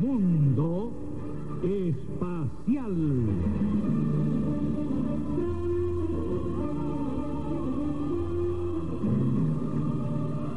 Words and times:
Mundo 0.00 0.92
Espacial. 1.62 2.94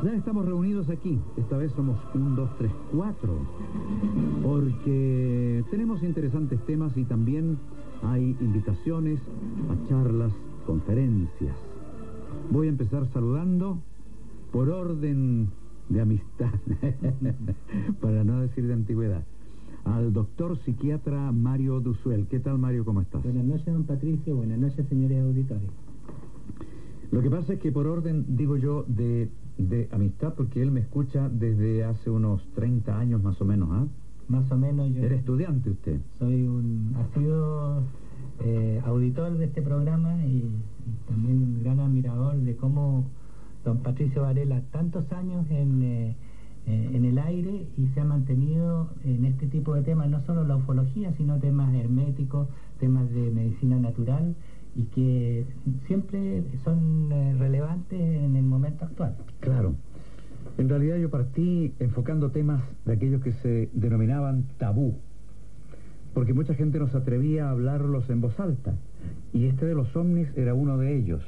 Ya 0.03 0.13
estamos 0.13 0.45
reunidos 0.45 0.89
aquí. 0.89 1.19
Esta 1.37 1.57
vez 1.57 1.71
somos 1.71 1.97
un, 2.13 2.35
dos, 2.35 2.49
tres, 2.57 2.71
cuatro. 2.91 3.33
Porque 4.43 5.63
tenemos 5.71 6.03
interesantes 6.03 6.59
temas 6.65 6.95
y 6.95 7.05
también 7.05 7.57
hay 8.03 8.35
invitaciones 8.39 9.19
a 9.69 9.89
charlas, 9.89 10.31
conferencias. 10.67 11.55
Voy 12.51 12.67
a 12.67 12.69
empezar 12.69 13.07
saludando 13.11 13.79
por 14.51 14.69
orden 14.69 15.49
de 15.91 16.01
amistad, 16.01 16.51
para 18.01 18.23
no 18.23 18.39
decir 18.41 18.65
de 18.65 18.73
antigüedad, 18.73 19.23
al 19.83 20.13
doctor 20.13 20.57
psiquiatra 20.59 21.31
Mario 21.31 21.79
Dusuel. 21.81 22.27
¿Qué 22.27 22.39
tal, 22.39 22.57
Mario? 22.57 22.85
¿Cómo 22.85 23.01
estás? 23.01 23.23
Buenas 23.23 23.43
noches, 23.45 23.65
don 23.65 23.83
Patricio. 23.83 24.35
Buenas 24.35 24.59
noches, 24.59 24.85
señores 24.87 25.21
auditores. 25.21 25.69
Lo 27.11 27.21
que 27.21 27.29
pasa 27.29 27.53
es 27.53 27.59
que 27.59 27.71
por 27.73 27.87
orden, 27.87 28.25
digo 28.37 28.55
yo, 28.55 28.85
de, 28.87 29.29
de 29.57 29.89
amistad, 29.91 30.33
porque 30.35 30.61
él 30.61 30.71
me 30.71 30.79
escucha 30.79 31.27
desde 31.27 31.83
hace 31.83 32.09
unos 32.09 32.41
30 32.55 32.97
años 32.97 33.21
más 33.21 33.39
o 33.41 33.45
menos, 33.45 33.69
¿ah? 33.71 33.85
Más 34.29 34.49
o 34.49 34.57
menos 34.57 34.93
yo 34.93 35.03
¿Era 35.03 35.15
estudiante 35.15 35.71
usted? 35.71 35.99
soy 36.19 36.47
un 36.47 36.95
ha 36.95 37.19
sido 37.19 37.81
eh, 38.39 38.81
auditor 38.85 39.37
de 39.37 39.43
este 39.45 39.61
programa 39.61 40.25
y, 40.25 40.37
y 40.37 41.09
también 41.09 41.37
un 41.43 41.63
gran 41.63 41.81
admirador 41.81 42.37
de 42.37 42.55
cómo 42.55 43.03
don 43.63 43.79
Patricio 43.79 44.23
Varela 44.23 44.61
tantos 44.71 45.11
años 45.11 45.45
en, 45.49 45.83
eh, 45.83 46.15
eh, 46.67 46.89
en 46.93 47.05
el 47.05 47.17
aire 47.19 47.67
y 47.77 47.87
se 47.87 48.01
ha 48.01 48.05
mantenido 48.05 48.89
en 49.03 49.25
este 49.25 49.47
tipo 49.47 49.73
de 49.73 49.81
temas, 49.81 50.09
no 50.09 50.21
solo 50.21 50.43
la 50.43 50.55
ufología, 50.55 51.13
sino 51.13 51.39
temas 51.39 51.73
herméticos, 51.73 52.47
temas 52.79 53.11
de 53.11 53.31
medicina 53.31 53.77
natural 53.77 54.35
y 54.75 54.83
que 54.85 55.45
siempre 55.87 56.43
son 56.63 57.11
eh, 57.11 57.35
relevantes 57.37 57.99
en 57.99 58.35
el 58.35 58.43
momento 58.43 58.85
actual. 58.85 59.15
Claro. 59.39 59.75
En 60.57 60.69
realidad 60.69 60.97
yo 60.97 61.09
partí 61.09 61.73
enfocando 61.79 62.31
temas 62.31 62.61
de 62.85 62.93
aquellos 62.93 63.21
que 63.21 63.33
se 63.33 63.69
denominaban 63.73 64.45
tabú, 64.57 64.95
porque 66.13 66.33
mucha 66.33 66.53
gente 66.55 66.79
no 66.79 66.87
se 66.87 66.97
atrevía 66.97 67.47
a 67.47 67.51
hablarlos 67.51 68.09
en 68.09 68.21
voz 68.21 68.39
alta, 68.39 68.75
y 69.33 69.45
este 69.45 69.65
de 69.65 69.75
los 69.75 69.95
ovnis 69.95 70.27
era 70.35 70.53
uno 70.53 70.77
de 70.77 70.95
ellos. 70.95 71.23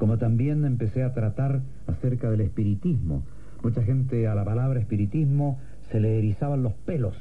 Como 0.00 0.16
también 0.16 0.64
empecé 0.64 1.02
a 1.02 1.12
tratar 1.12 1.60
acerca 1.86 2.30
del 2.30 2.40
espiritismo. 2.40 3.22
Mucha 3.62 3.82
gente 3.82 4.26
a 4.28 4.34
la 4.34 4.46
palabra 4.46 4.80
espiritismo 4.80 5.60
se 5.92 6.00
le 6.00 6.18
erizaban 6.18 6.62
los 6.62 6.72
pelos 6.72 7.14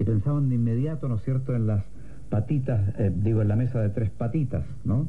y 0.00 0.04
pensaban 0.04 0.48
de 0.48 0.56
inmediato, 0.56 1.06
¿no 1.06 1.14
es 1.14 1.22
cierto?, 1.22 1.54
en 1.54 1.68
las 1.68 1.84
patitas, 2.30 2.92
eh, 2.98 3.12
digo, 3.14 3.40
en 3.40 3.46
la 3.46 3.54
mesa 3.54 3.80
de 3.80 3.90
tres 3.90 4.10
patitas, 4.10 4.64
¿no? 4.84 5.06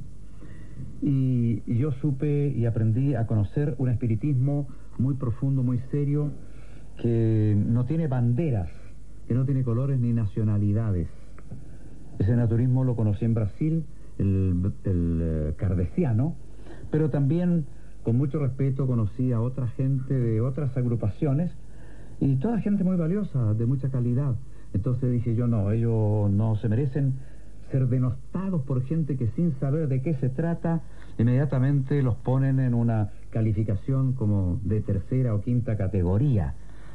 Y, 1.01 1.63
yo 1.79 1.93
supe 1.93 2.53
y 2.55 2.67
aprendí 2.67 3.15
a 3.15 3.25
conocer 3.25 3.73
un 3.79 3.89
espiritismo 3.89 4.67
muy 4.99 5.15
profundo, 5.15 5.63
muy 5.63 5.79
serio, 5.89 6.29
que 7.01 7.57
no 7.57 7.85
tiene 7.85 8.07
banderas, 8.07 8.69
que 9.27 9.33
no 9.33 9.45
tiene 9.45 9.63
colores 9.63 9.99
ni 9.99 10.13
nacionalidades. 10.13 11.07
Ese 12.19 12.35
naturismo 12.35 12.83
lo 12.83 12.95
conocí 12.95 13.25
en 13.25 13.33
Brasil, 13.33 13.83
el, 14.19 14.71
el 14.83 15.19
eh, 15.23 15.53
cardesiano, 15.57 16.35
pero 16.95 17.09
también 17.09 17.65
con 18.03 18.15
mucho 18.15 18.39
respeto 18.39 18.87
conocí 18.87 19.33
a 19.33 19.41
otra 19.41 19.67
gente 19.67 20.13
de 20.13 20.39
otras 20.39 20.77
agrupaciones 20.77 21.51
y 22.21 22.37
toda 22.37 22.61
gente 22.61 22.85
muy 22.85 22.95
valiosa, 22.95 23.53
de 23.53 23.65
mucha 23.65 23.89
calidad. 23.89 24.35
Entonces 24.73 25.11
dije 25.11 25.35
yo, 25.35 25.45
no, 25.45 25.71
ellos 25.71 26.31
no 26.31 26.55
se 26.55 26.69
merecen 26.69 27.15
ser 27.69 27.89
denostados 27.89 28.61
por 28.61 28.81
gente 28.83 29.17
que 29.17 29.27
sin 29.31 29.59
saber 29.59 29.89
de 29.89 30.01
qué 30.01 30.13
se 30.13 30.29
trata, 30.29 30.83
inmediatamente 31.17 32.01
los 32.01 32.15
ponen 32.15 32.61
en 32.61 32.73
una 32.73 33.09
calificación 33.29 34.13
como 34.13 34.61
de 34.63 34.79
tercera 34.79 35.35
o 35.35 35.41
quinta 35.41 35.75
categoría. 35.75 36.53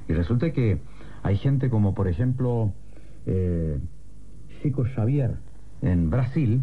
Y 0.09 0.15
resulta 0.15 0.50
que 0.53 0.81
hay 1.22 1.37
gente 1.37 1.69
como, 1.69 1.93
por 1.93 2.09
ejemplo, 2.09 2.72
eh, 3.27 3.78
Chico 4.62 4.82
Xavier 4.94 5.34
en 5.82 6.09
Brasil, 6.09 6.62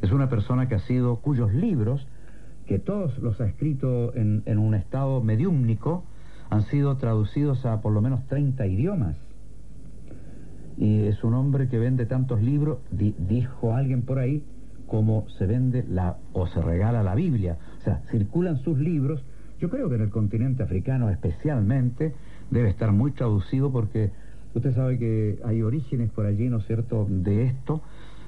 es 0.00 0.10
una 0.10 0.30
persona 0.30 0.68
que 0.68 0.76
ha 0.76 0.80
sido, 0.80 1.16
cuyos 1.16 1.52
libros, 1.52 2.06
que 2.68 2.78
todos 2.78 3.18
los 3.18 3.40
ha 3.40 3.46
escrito 3.46 4.14
en, 4.14 4.42
en 4.46 4.58
un 4.58 4.74
estado 4.74 5.22
mediúmnico, 5.22 6.04
han 6.50 6.62
sido 6.66 6.96
traducidos 6.98 7.64
a 7.66 7.80
por 7.80 7.92
lo 7.92 8.00
menos 8.02 8.26
30 8.28 8.66
idiomas 8.66 9.16
y 10.76 11.06
es 11.06 11.24
un 11.24 11.34
hombre 11.34 11.68
que 11.68 11.78
vende 11.78 12.06
tantos 12.06 12.40
libros, 12.40 12.78
di- 12.90 13.14
dijo 13.18 13.74
alguien 13.74 14.02
por 14.02 14.18
ahí, 14.20 14.44
como 14.86 15.26
se 15.30 15.46
vende 15.46 15.84
la 15.88 16.18
o 16.32 16.46
se 16.46 16.62
regala 16.62 17.02
la 17.02 17.14
Biblia. 17.14 17.58
O 17.80 17.84
sea, 17.84 18.02
circulan 18.10 18.58
sus 18.58 18.78
libros. 18.78 19.22
Yo 19.60 19.70
creo 19.70 19.88
que 19.88 19.96
en 19.96 20.02
el 20.02 20.10
continente 20.10 20.62
africano 20.62 21.10
especialmente 21.10 22.14
debe 22.50 22.70
estar 22.70 22.92
muy 22.92 23.10
traducido 23.10 23.72
porque 23.72 24.12
usted 24.54 24.72
sabe 24.74 24.98
que 24.98 25.40
hay 25.44 25.62
orígenes 25.62 26.10
por 26.12 26.26
allí, 26.26 26.48
¿no 26.48 26.58
es 26.58 26.66
cierto?, 26.66 27.06
de 27.10 27.44
esto. 27.44 27.82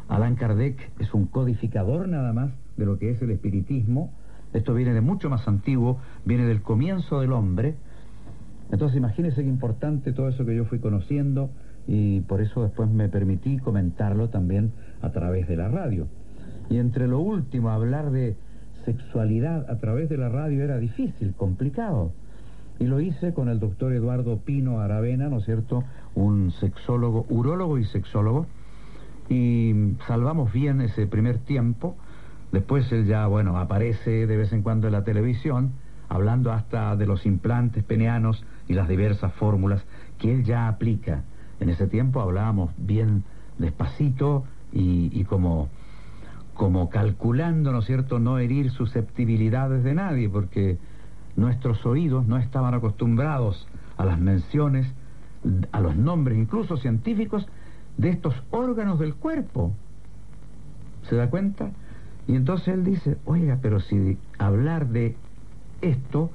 Allan 0.09 0.34
Kardec 0.34 0.77
es 0.99 1.15
un 1.15 1.27
codificador 1.27 2.09
nada 2.09 2.33
más 2.33 2.51
de 2.77 2.84
lo 2.84 2.99
que 2.99 3.11
es 3.11 3.22
el 3.22 3.31
espiritismo. 3.31 4.12
Esto 4.53 4.75
viene 4.75 4.93
de 4.94 5.00
mucho 5.00 5.31
más 5.31 5.47
antiguo, 5.47 5.99
viene 6.25 6.44
del 6.44 6.62
comienzo 6.62 7.21
del 7.21 7.33
hombre. 7.33 7.77
Entonces 8.72 8.97
imagínese 8.97 9.43
qué 9.43 9.49
importante 9.49 10.12
todo 10.12 10.28
eso 10.28 10.44
que 10.44 10.56
yo 10.56 10.65
fui 10.65 10.78
conociendo 10.78 11.50
y 11.87 12.21
por 12.21 12.41
eso 12.41 12.62
después 12.62 12.91
me 12.91 13.09
permití 13.09 13.59
comentarlo 13.59 14.28
también 14.28 14.72
a 15.03 15.10
través 15.10 15.49
de 15.49 15.56
la 15.56 15.69
radio. 15.69 16.06
Y 16.69 16.78
entre 16.78 17.09
lo 17.09 17.21
último, 17.21 17.71
hablar 17.71 18.10
de 18.10 18.37
sexualidad 18.84 19.69
a 19.69 19.78
través 19.78 20.09
de 20.09 20.16
la 20.16 20.28
radio 20.28 20.62
era 20.62 20.78
difícil, 20.78 21.34
complicado. 21.34 22.12
Y 22.78 22.84
lo 22.84 23.00
hice 23.00 23.34
con 23.34 23.49
el 23.49 23.60
doctor 23.60 23.93
Eduardo 23.93 24.39
Pino 24.39 24.81
Aravena, 24.81 25.28
¿no 25.28 25.39
es 25.39 25.44
cierto? 25.44 25.84
Un 26.15 26.50
sexólogo, 26.53 27.27
urólogo 27.28 27.77
y 27.78 27.84
sexólogo. 27.84 28.47
Y 29.28 29.94
salvamos 30.06 30.53
bien 30.53 30.81
ese 30.81 31.06
primer 31.06 31.39
tiempo. 31.39 31.97
Después 32.53 32.91
él 32.93 33.06
ya, 33.06 33.27
bueno, 33.27 33.59
aparece 33.59 34.27
de 34.27 34.37
vez 34.37 34.53
en 34.53 34.62
cuando 34.62 34.88
en 34.88 34.93
la 34.93 35.05
televisión, 35.05 35.72
hablando 36.09 36.53
hasta 36.53 36.97
de 36.97 37.06
los 37.06 37.25
implantes 37.25 37.84
peneanos 37.84 38.44
y 38.69 38.75
las 38.75 38.88
diversas 38.88 39.33
fórmulas 39.34 39.84
que 40.19 40.33
él 40.33 40.44
ya 40.44 40.66
aplica. 40.69 41.22
En 41.60 41.71
ese 41.71 41.87
tiempo 41.87 42.21
hablábamos 42.21 42.72
bien 42.77 43.22
despacito 43.59 44.44
y, 44.72 45.10
y 45.12 45.25
como, 45.25 45.69
como 46.55 46.91
calculando, 46.91 47.72
¿no 47.72 47.78
es 47.78 47.87
cierto?, 47.87 48.19
no 48.19 48.39
herir 48.39 48.71
susceptibilidades 48.71 49.84
de 49.84 49.94
nadie, 49.94 50.28
porque 50.28 50.78
nuestros 51.37 51.87
oídos 51.87 52.27
no 52.27 52.37
estaban 52.39 52.75
acostumbrados 52.75 53.69
a 53.97 54.05
las 54.05 54.19
menciones, 54.19 54.93
a 55.71 55.81
los 55.81 55.97
nombres, 55.97 56.37
incluso 56.37 56.77
científicos, 56.77 57.47
de 57.97 58.10
estos 58.10 58.34
órganos 58.50 58.99
del 58.99 59.15
cuerpo. 59.15 59.72
¿Se 61.09 61.16
da 61.16 61.31
cuenta? 61.31 61.71
Y 62.26 62.36
entonces 62.36 62.69
él 62.69 62.84
dice, 62.84 63.16
oiga, 63.25 63.58
pero 63.60 63.81
si 63.81 64.19
hablar 64.38 64.88
de 64.88 65.16
esto 65.81 66.31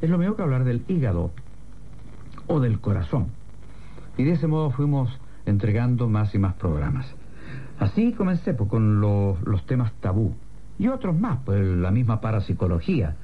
es 0.00 0.10
lo 0.10 0.18
mismo 0.18 0.36
que 0.36 0.42
hablar 0.42 0.64
del 0.64 0.84
hígado 0.88 1.32
o 2.46 2.60
del 2.60 2.80
corazón. 2.80 3.28
Y 4.16 4.24
de 4.24 4.32
ese 4.32 4.46
modo 4.46 4.70
fuimos 4.70 5.10
entregando 5.46 6.08
más 6.08 6.34
y 6.34 6.38
más 6.38 6.54
programas. 6.54 7.14
Así 7.78 8.12
comencé 8.12 8.54
pues, 8.54 8.68
con 8.68 9.00
los, 9.00 9.66
temas 9.66 9.92
tabú 10.00 10.34
y 10.78 10.88
otros 10.88 11.18
más, 11.18 11.38
pues 11.44 11.60
la 11.64 11.90
misma 11.90 12.20
parapsicología. 12.20 13.16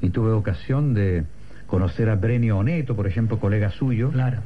Y 0.00 0.10
tuve 0.10 0.32
ocasión 0.32 0.94
de 0.94 1.24
conocer 1.66 2.08
a 2.08 2.16
Brenio 2.16 2.58
Oneto, 2.58 2.96
por 2.96 3.06
ejemplo, 3.06 3.38
colega 3.38 3.70
suyo. 3.70 4.10
Claro. 4.10 4.38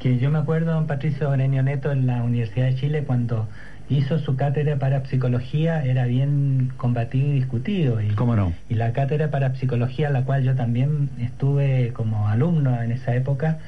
Que 0.00 0.18
yo 0.18 0.30
me 0.30 0.38
acuerdo, 0.38 0.72
don 0.72 0.86
Patricio 0.86 1.30
Orenio 1.30 1.62
Neto, 1.62 1.90
en 1.90 2.06
la 2.06 2.22
Universidad 2.22 2.66
de 2.66 2.74
Chile, 2.74 3.04
cuando 3.04 3.48
hizo 3.88 4.18
su 4.18 4.36
cátedra 4.36 4.78
para 4.78 5.04
psicología, 5.06 5.84
era 5.84 6.06
bien 6.06 6.72
combatido 6.76 7.28
y 7.28 7.32
discutido. 7.32 8.00
Y, 8.00 8.08
¿Cómo 8.08 8.34
no? 8.34 8.52
y 8.68 8.74
la 8.74 8.92
cátedra 8.92 9.30
para 9.30 9.54
psicología, 9.54 10.10
la 10.10 10.24
cual 10.24 10.42
yo 10.42 10.54
también 10.54 11.10
estuve 11.18 11.92
como 11.92 12.28
alumno 12.28 12.82
en 12.82 12.92
esa 12.92 13.14
época, 13.14 13.58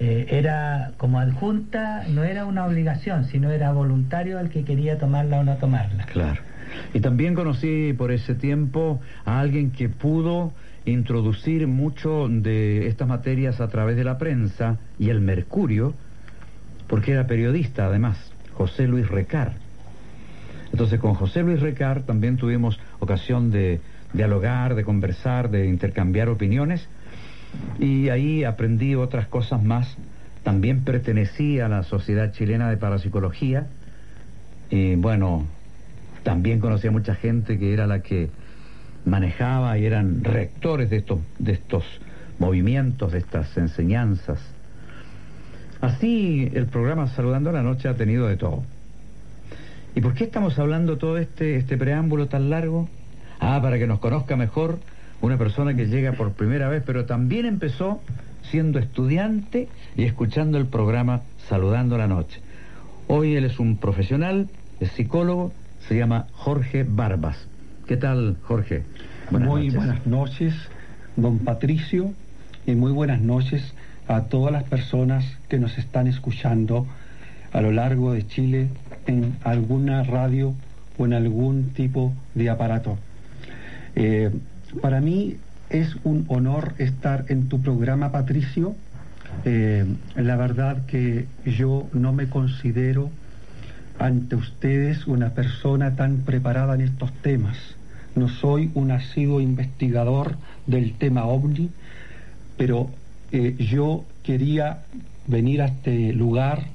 eh, 0.00 0.26
era 0.30 0.92
como 0.96 1.20
adjunta, 1.20 2.04
no 2.08 2.24
era 2.24 2.46
una 2.46 2.66
obligación, 2.66 3.26
sino 3.26 3.50
era 3.50 3.72
voluntario 3.72 4.38
el 4.40 4.50
que 4.50 4.64
quería 4.64 4.98
tomarla 4.98 5.40
o 5.40 5.44
no 5.44 5.56
tomarla. 5.56 6.04
Claro. 6.06 6.40
Y 6.92 7.00
también 7.00 7.34
conocí 7.34 7.92
por 7.92 8.10
ese 8.10 8.34
tiempo 8.34 9.00
a 9.24 9.38
alguien 9.38 9.70
que 9.70 9.88
pudo 9.88 10.52
introducir 10.84 11.66
mucho 11.66 12.28
de 12.28 12.88
estas 12.88 13.08
materias 13.08 13.60
a 13.60 13.68
través 13.68 13.96
de 13.96 14.04
la 14.04 14.18
prensa 14.18 14.78
y 14.98 15.10
el 15.10 15.20
Mercurio, 15.20 15.94
porque 16.88 17.12
era 17.12 17.26
periodista 17.26 17.86
además, 17.86 18.33
José 18.56 18.86
Luis 18.86 19.08
Recar. 19.08 19.54
Entonces 20.72 20.98
con 20.98 21.14
José 21.14 21.42
Luis 21.42 21.60
Recar 21.60 22.02
también 22.02 22.36
tuvimos 22.36 22.78
ocasión 22.98 23.50
de 23.50 23.80
dialogar, 24.12 24.74
de 24.74 24.84
conversar, 24.84 25.50
de 25.50 25.66
intercambiar 25.66 26.28
opiniones 26.28 26.88
y 27.78 28.08
ahí 28.08 28.44
aprendí 28.44 28.94
otras 28.94 29.26
cosas 29.28 29.62
más 29.62 29.96
también 30.44 30.84
pertenecía 30.84 31.66
a 31.66 31.68
la 31.68 31.82
Sociedad 31.82 32.30
Chilena 32.32 32.68
de 32.68 32.76
Parapsicología 32.76 33.66
y 34.70 34.94
bueno, 34.94 35.46
también 36.22 36.60
conocía 36.60 36.90
mucha 36.90 37.14
gente 37.14 37.58
que 37.58 37.72
era 37.72 37.86
la 37.86 38.02
que 38.02 38.28
manejaba 39.06 39.76
y 39.78 39.86
eran 39.86 40.22
rectores 40.22 40.90
de 40.90 40.98
estos, 40.98 41.20
de 41.38 41.52
estos 41.52 41.84
movimientos, 42.38 43.12
de 43.12 43.18
estas 43.18 43.56
enseñanzas. 43.56 44.38
Así 45.84 46.50
el 46.54 46.64
programa 46.64 47.08
Saludando 47.08 47.50
a 47.50 47.52
la 47.52 47.62
Noche 47.62 47.88
ha 47.88 47.94
tenido 47.94 48.26
de 48.26 48.38
todo. 48.38 48.62
¿Y 49.94 50.00
por 50.00 50.14
qué 50.14 50.24
estamos 50.24 50.58
hablando 50.58 50.96
todo 50.96 51.18
este, 51.18 51.56
este 51.56 51.76
preámbulo 51.76 52.26
tan 52.26 52.48
largo? 52.48 52.88
Ah, 53.38 53.60
para 53.60 53.78
que 53.78 53.86
nos 53.86 53.98
conozca 53.98 54.34
mejor 54.34 54.78
una 55.20 55.36
persona 55.36 55.74
que 55.74 55.86
llega 55.86 56.12
por 56.12 56.32
primera 56.32 56.70
vez, 56.70 56.82
pero 56.86 57.04
también 57.04 57.44
empezó 57.44 58.00
siendo 58.50 58.78
estudiante 58.78 59.68
y 59.94 60.04
escuchando 60.04 60.56
el 60.56 60.64
programa 60.64 61.20
Saludando 61.50 61.96
a 61.96 61.98
la 61.98 62.08
Noche. 62.08 62.40
Hoy 63.06 63.36
él 63.36 63.44
es 63.44 63.60
un 63.60 63.76
profesional, 63.76 64.48
es 64.80 64.90
psicólogo, 64.92 65.52
se 65.86 65.98
llama 65.98 66.28
Jorge 66.32 66.86
Barbas. 66.88 67.36
¿Qué 67.86 67.98
tal, 67.98 68.38
Jorge? 68.44 68.84
muy 69.30 69.68
buenas 69.68 70.06
noches, 70.06 70.54
don 71.14 71.40
Patricio, 71.40 72.14
y 72.66 72.74
muy 72.74 72.90
buenas 72.90 73.20
noches 73.20 73.74
a 74.08 74.22
todas 74.22 74.52
las 74.52 74.64
personas 74.64 75.24
que 75.48 75.58
nos 75.58 75.78
están 75.78 76.06
escuchando 76.06 76.86
a 77.52 77.60
lo 77.60 77.72
largo 77.72 78.12
de 78.12 78.26
Chile 78.26 78.68
en 79.06 79.36
alguna 79.44 80.02
radio 80.02 80.54
o 80.98 81.06
en 81.06 81.12
algún 81.14 81.70
tipo 81.70 82.12
de 82.34 82.50
aparato. 82.50 82.98
Eh, 83.96 84.30
para 84.80 85.00
mí 85.00 85.36
es 85.70 85.96
un 86.04 86.24
honor 86.28 86.74
estar 86.78 87.24
en 87.28 87.48
tu 87.48 87.60
programa, 87.60 88.12
Patricio. 88.12 88.74
Eh, 89.44 89.84
la 90.16 90.36
verdad 90.36 90.84
que 90.86 91.26
yo 91.44 91.88
no 91.92 92.12
me 92.12 92.28
considero 92.28 93.10
ante 93.98 94.36
ustedes 94.36 95.06
una 95.06 95.30
persona 95.30 95.96
tan 95.96 96.18
preparada 96.18 96.74
en 96.74 96.82
estos 96.82 97.12
temas. 97.22 97.56
No 98.16 98.28
soy 98.28 98.70
un 98.74 98.90
asiduo 98.90 99.40
investigador 99.40 100.36
del 100.66 100.94
tema 100.94 101.24
ovni, 101.24 101.70
pero 102.56 102.90
eh, 103.34 103.56
yo 103.58 104.04
quería 104.22 104.84
venir 105.26 105.60
a 105.60 105.66
este 105.66 106.12
lugar 106.12 106.66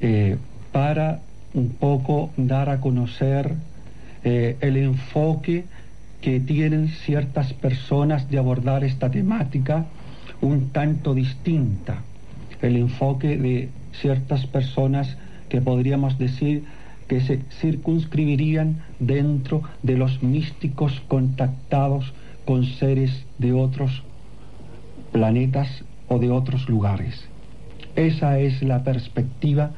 eh, 0.00 0.38
para 0.72 1.20
un 1.52 1.68
poco 1.68 2.30
dar 2.38 2.70
a 2.70 2.80
conocer 2.80 3.56
eh, 4.24 4.56
el 4.62 4.78
enfoque 4.78 5.66
que 6.22 6.40
tienen 6.40 6.88
ciertas 6.88 7.52
personas 7.52 8.30
de 8.30 8.38
abordar 8.38 8.84
esta 8.84 9.10
temática 9.10 9.84
un 10.40 10.70
tanto 10.70 11.14
distinta, 11.14 12.04
el 12.62 12.76
enfoque 12.76 13.36
de 13.36 13.68
ciertas 14.00 14.46
personas 14.46 15.18
que 15.50 15.60
podríamos 15.60 16.16
decir 16.16 16.64
que 17.06 17.20
se 17.20 17.40
circunscribirían 17.60 18.80
dentro 18.98 19.62
de 19.82 19.98
los 19.98 20.22
místicos 20.22 21.02
contactados 21.06 22.14
con 22.46 22.64
seres 22.64 23.26
de 23.36 23.52
otros 23.52 24.02
planetas 25.12 25.84
o 26.08 26.18
de 26.18 26.30
otros 26.30 26.68
lugares. 26.68 27.24
Esa 27.96 28.38
es 28.38 28.62
la 28.62 28.84
perspectiva 28.84 29.70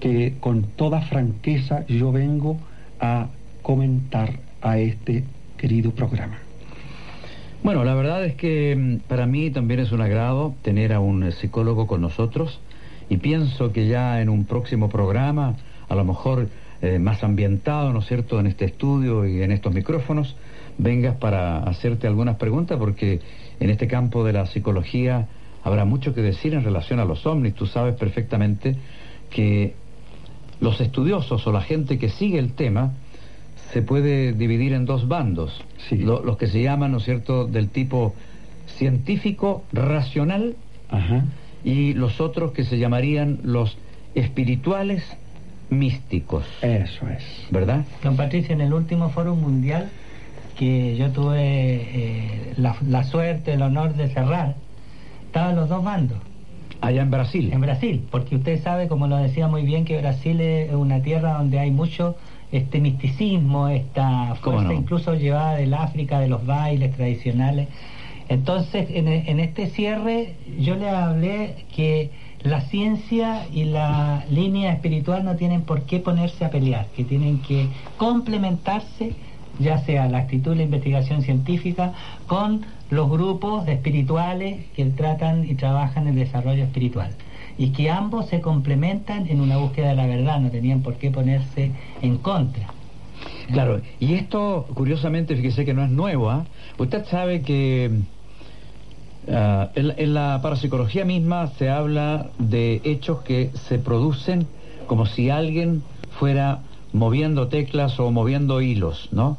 que 0.00 0.34
con 0.40 0.64
toda 0.64 1.00
franqueza 1.02 1.86
yo 1.86 2.12
vengo 2.12 2.58
a 3.00 3.28
comentar 3.62 4.40
a 4.60 4.78
este 4.78 5.24
querido 5.56 5.92
programa. 5.92 6.38
Bueno, 7.62 7.82
la 7.84 7.94
verdad 7.94 8.24
es 8.24 8.34
que 8.34 8.76
mm, 8.76 9.08
para 9.08 9.26
mí 9.26 9.50
también 9.50 9.80
es 9.80 9.92
un 9.92 10.02
agrado 10.02 10.54
tener 10.62 10.92
a 10.92 11.00
un 11.00 11.32
psicólogo 11.32 11.86
con 11.86 12.02
nosotros 12.02 12.60
y 13.08 13.16
pienso 13.16 13.72
que 13.72 13.86
ya 13.86 14.20
en 14.20 14.28
un 14.28 14.44
próximo 14.44 14.90
programa, 14.90 15.56
a 15.88 15.94
lo 15.94 16.04
mejor 16.04 16.48
eh, 16.82 16.98
más 16.98 17.24
ambientado, 17.24 17.92
¿no 17.94 18.00
es 18.00 18.06
cierto?, 18.06 18.38
en 18.38 18.46
este 18.46 18.66
estudio 18.66 19.26
y 19.26 19.42
en 19.42 19.52
estos 19.52 19.72
micrófonos, 19.72 20.36
vengas 20.78 21.16
para 21.16 21.58
hacerte 21.58 22.06
algunas 22.06 22.36
preguntas 22.36 22.78
porque 22.78 23.20
en 23.60 23.70
este 23.70 23.86
campo 23.86 24.24
de 24.24 24.32
la 24.32 24.46
psicología 24.46 25.28
habrá 25.62 25.84
mucho 25.84 26.14
que 26.14 26.22
decir 26.22 26.54
en 26.54 26.64
relación 26.64 27.00
a 27.00 27.04
los 27.04 27.26
ovnis. 27.26 27.54
Tú 27.54 27.66
sabes 27.66 27.94
perfectamente 27.94 28.76
que 29.30 29.74
los 30.60 30.80
estudiosos 30.80 31.46
o 31.46 31.52
la 31.52 31.62
gente 31.62 31.98
que 31.98 32.08
sigue 32.08 32.38
el 32.38 32.52
tema 32.52 32.92
se 33.72 33.82
puede 33.82 34.32
dividir 34.32 34.72
en 34.72 34.84
dos 34.84 35.08
bandos. 35.08 35.62
los 35.90 36.36
que 36.36 36.46
se 36.46 36.62
llaman, 36.62 36.92
¿no 36.92 36.98
es 36.98 37.04
cierto?, 37.04 37.46
del 37.46 37.70
tipo 37.70 38.14
científico, 38.66 39.64
racional, 39.72 40.56
y 41.64 41.94
los 41.94 42.20
otros 42.20 42.52
que 42.52 42.64
se 42.64 42.78
llamarían 42.78 43.40
los 43.42 43.76
espirituales 44.14 45.02
místicos. 45.70 46.44
Eso 46.62 47.08
es. 47.08 47.24
¿Verdad? 47.50 47.84
Don 48.02 48.16
Patricio, 48.16 48.54
en 48.54 48.60
el 48.60 48.72
último 48.72 49.08
foro 49.10 49.34
mundial 49.34 49.90
que 50.58 50.96
yo 50.96 51.10
tuve 51.10 51.40
eh, 51.40 52.54
la, 52.56 52.76
la, 52.86 53.04
suerte, 53.04 53.54
el 53.54 53.62
honor 53.62 53.94
de 53.94 54.08
cerrar, 54.08 54.56
estaban 55.26 55.56
los 55.56 55.68
dos 55.68 55.82
bandos. 55.82 56.18
Allá 56.80 57.02
en 57.02 57.10
Brasil. 57.10 57.50
En 57.52 57.60
Brasil, 57.60 58.04
porque 58.10 58.36
usted 58.36 58.62
sabe, 58.62 58.88
como 58.88 59.06
lo 59.06 59.16
decía 59.16 59.48
muy 59.48 59.62
bien, 59.62 59.84
que 59.84 59.98
Brasil 59.98 60.40
es 60.40 60.72
una 60.74 61.00
tierra 61.00 61.34
donde 61.34 61.58
hay 61.58 61.70
mucho 61.70 62.16
este 62.52 62.80
misticismo, 62.80 63.68
esta 63.68 64.34
fuerza 64.36 64.74
incluso 64.74 65.14
llevada 65.14 65.56
del 65.56 65.74
África, 65.74 66.20
de 66.20 66.28
los 66.28 66.44
bailes 66.44 66.94
tradicionales. 66.94 67.68
Entonces, 68.28 68.86
en, 68.90 69.08
en 69.08 69.40
este 69.40 69.66
cierre 69.66 70.34
yo 70.58 70.76
le 70.76 70.88
hablé 70.90 71.64
que 71.74 72.10
la 72.42 72.60
ciencia 72.60 73.46
y 73.50 73.64
la 73.64 74.24
línea 74.30 74.72
espiritual 74.72 75.24
no 75.24 75.36
tienen 75.36 75.62
por 75.62 75.82
qué 75.82 75.98
ponerse 75.98 76.44
a 76.44 76.50
pelear, 76.50 76.86
que 76.94 77.02
tienen 77.02 77.40
que 77.40 77.68
complementarse 77.96 79.14
ya 79.58 79.78
sea 79.78 80.08
la 80.08 80.18
actitud 80.18 80.52
de 80.52 80.56
la 80.58 80.62
investigación 80.64 81.22
científica 81.22 81.92
con 82.26 82.62
los 82.90 83.10
grupos 83.10 83.66
espirituales 83.68 84.66
que 84.74 84.84
tratan 84.86 85.48
y 85.48 85.54
trabajan 85.54 86.08
el 86.08 86.16
desarrollo 86.16 86.64
espiritual. 86.64 87.10
Y 87.56 87.70
que 87.70 87.90
ambos 87.90 88.26
se 88.28 88.40
complementan 88.40 89.28
en 89.28 89.40
una 89.40 89.58
búsqueda 89.58 89.90
de 89.90 89.96
la 89.96 90.06
verdad, 90.06 90.40
no 90.40 90.50
tenían 90.50 90.82
por 90.82 90.94
qué 90.94 91.10
ponerse 91.10 91.70
en 92.02 92.18
contra. 92.18 92.68
Claro, 93.52 93.80
y 94.00 94.14
esto 94.14 94.66
curiosamente, 94.74 95.36
fíjese 95.36 95.64
que 95.64 95.74
no 95.74 95.84
es 95.84 95.90
nuevo. 95.90 96.30
¿ah? 96.30 96.46
Usted 96.78 97.04
sabe 97.06 97.42
que 97.42 97.90
ah, 99.30 99.70
en, 99.74 100.14
la 100.14 100.40
parapsicología 100.42 101.04
misma 101.04 101.48
se 101.58 101.70
habla 101.70 102.30
de 102.38 102.80
hechos 102.84 103.20
que 103.22 103.50
se 103.68 103.78
producen 103.78 104.46
como 104.86 105.06
si 105.06 105.30
alguien 105.30 105.82
fuera 106.18 106.60
moviendo 106.94 107.48
teclas 107.48 108.00
o 108.00 108.10
moviendo 108.10 108.62
hilos, 108.62 109.08
¿no? 109.12 109.36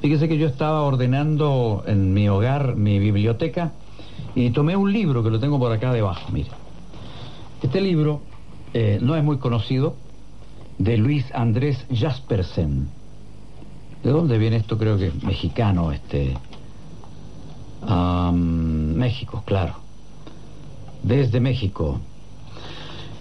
Fíjese 0.00 0.28
que 0.28 0.38
yo 0.38 0.48
estaba 0.48 0.82
ordenando 0.82 1.84
en 1.86 2.12
mi 2.14 2.28
hogar 2.28 2.74
mi 2.74 2.98
biblioteca 2.98 3.72
y 4.34 4.50
tomé 4.50 4.74
un 4.74 4.92
libro 4.92 5.22
que 5.22 5.30
lo 5.30 5.38
tengo 5.38 5.58
por 5.58 5.70
acá 5.70 5.92
debajo, 5.92 6.32
mire. 6.32 6.50
Este 7.62 7.80
libro 7.80 8.22
eh, 8.74 8.98
no 9.00 9.14
es 9.16 9.22
muy 9.22 9.38
conocido, 9.38 9.96
de 10.78 10.96
Luis 10.96 11.26
Andrés 11.34 11.84
Jaspersen. 11.92 12.88
¿De 14.02 14.10
dónde 14.10 14.38
viene 14.38 14.56
esto? 14.56 14.78
Creo 14.78 14.96
que 14.96 15.12
mexicano, 15.22 15.92
este. 15.92 16.36
México, 18.32 19.42
claro. 19.44 19.74
Desde 21.02 21.40
México. 21.40 22.00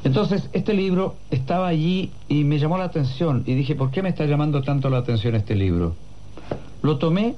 Entonces, 0.04 0.50
este 0.54 0.74
libro 0.74 1.16
estaba 1.32 1.68
allí 1.68 2.12
y 2.28 2.44
me 2.44 2.60
llamó 2.60 2.78
la 2.78 2.86
atención 2.86 3.44
y 3.46 3.56
dije, 3.56 3.76
¿por 3.76 3.92
qué 3.92 4.02
me 4.02 4.10
está 4.10 4.26
llamando 4.26 4.62
tanto 4.62 4.90
la 4.90 5.00
atención 5.00 5.36
este 5.36 5.56
libro? 5.56 5.96
Lo 6.82 6.98
tomé 6.98 7.36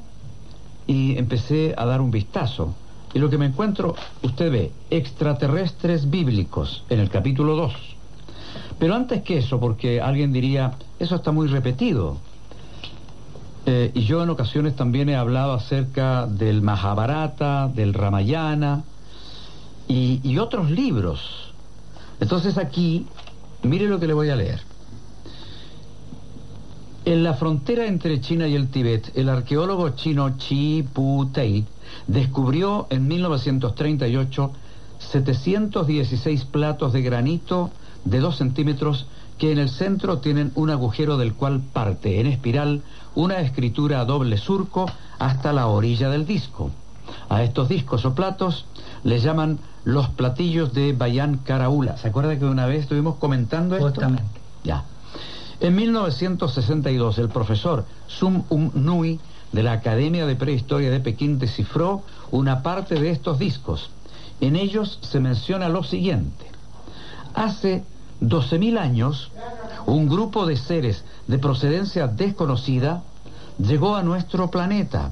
y 0.86 1.18
empecé 1.18 1.74
a 1.78 1.86
dar 1.86 2.02
un 2.02 2.12
vistazo. 2.12 2.76
Y 3.14 3.20
lo 3.20 3.30
que 3.30 3.38
me 3.38 3.48
encuentro, 3.48 3.96
usted 4.22 4.52
ve, 4.52 4.72
extraterrestres 4.92 6.10
bíblicos 6.10 6.84
en 6.90 7.00
el 7.00 7.10
capítulo 7.10 7.56
2. 7.56 7.74
Pero 8.78 8.96
antes 8.96 9.24
que 9.24 9.38
eso, 9.38 9.60
porque 9.60 10.00
alguien 10.00 10.32
diría, 10.32 10.74
eso 11.00 11.16
está 11.16 11.32
muy 11.32 11.48
repetido. 11.48 12.18
Eh, 13.66 13.92
y 13.94 14.02
yo 14.02 14.24
en 14.24 14.30
ocasiones 14.30 14.76
también 14.76 15.10
he 15.10 15.16
hablado 15.16 15.54
acerca 15.54 16.28
del 16.28 16.62
Mahabharata, 16.62 17.68
del 17.68 17.94
Ramayana 17.94 18.84
y, 19.88 20.22
y 20.24 20.38
otros 20.38 20.70
libros. 20.70 21.49
Entonces 22.20 22.58
aquí, 22.58 23.08
mire 23.64 23.88
lo 23.88 24.00
que 24.00 24.08
le 24.08 24.14
voy 24.14 24.30
a 24.30 24.36
leer. 24.36 24.62
En 27.06 27.24
la 27.24 27.34
frontera 27.34 27.88
entre 27.88 28.22
China 28.22 28.48
y 28.48 28.56
el 28.56 28.70
Tíbet, 28.70 29.18
el 29.18 29.30
arqueólogo 29.30 29.90
chino 29.92 30.38
Chi 30.38 30.84
Pu 30.84 31.30
Tei 31.34 31.66
descubrió 32.08 32.88
en 32.90 33.08
1938 33.08 34.52
716 35.00 36.46
platos 36.46 36.94
de 36.94 37.02
granito 37.02 37.72
de 38.04 38.20
2 38.20 38.38
centímetros 38.38 39.08
que 39.38 39.52
en 39.52 39.58
el 39.58 39.70
centro 39.70 40.20
tienen 40.20 40.52
un 40.56 40.70
agujero 40.70 41.18
del 41.18 41.34
cual 41.34 41.62
parte 41.62 42.20
en 42.20 42.28
espiral 42.28 42.84
una 43.16 43.40
escritura 43.40 44.02
a 44.02 44.06
doble 44.06 44.38
surco 44.38 44.86
hasta 45.18 45.54
la 45.54 45.68
orilla 45.68 46.10
del 46.10 46.26
disco. 46.26 46.70
A 47.30 47.44
estos 47.44 47.70
discos 47.70 48.06
o 48.06 48.14
platos 48.14 48.66
le 49.04 49.20
llaman 49.20 49.60
los 49.94 50.10
platillos 50.10 50.74
de 50.74 50.94
Bayan 50.94 51.38
Karaula. 51.38 51.98
¿Se 51.98 52.10
acuerda 52.10 52.38
que 52.38 52.46
una 52.46 52.66
vez 52.66 52.82
estuvimos 52.82 53.16
comentando 53.16 53.76
esto? 53.76 53.90
Justamente. 53.90 54.24
Ya. 54.64 54.84
En 55.60 55.76
1962, 55.76 57.18
el 57.18 57.30
profesor 57.30 57.86
Sum 58.08 58.44
Um 58.50 58.72
Nui 58.76 59.20
de 59.52 59.64
la 59.64 59.74
Academia 59.74 60.26
de 60.26 60.36
Prehistoria 60.36 60.92
de 60.92 61.00
Pekín 61.00 61.40
descifró 61.40 62.04
una 62.32 62.62
parte 62.62 62.96
de 62.96 63.10
estos 63.10 63.40
discos. 63.40 63.90
En 64.40 64.56
ellos 64.56 65.00
se 65.02 65.20
menciona 65.20 65.68
lo 65.70 65.84
siguiente. 65.84 66.46
Hace 67.34 67.84
12.000 68.22 68.78
años, 68.78 69.32
un 69.86 70.08
grupo 70.08 70.46
de 70.46 70.56
seres 70.56 71.04
de 71.28 71.40
procedencia 71.40 72.08
desconocida 72.08 73.04
llegó 73.58 73.96
a 73.96 74.04
nuestro 74.04 74.50
planeta 74.50 75.12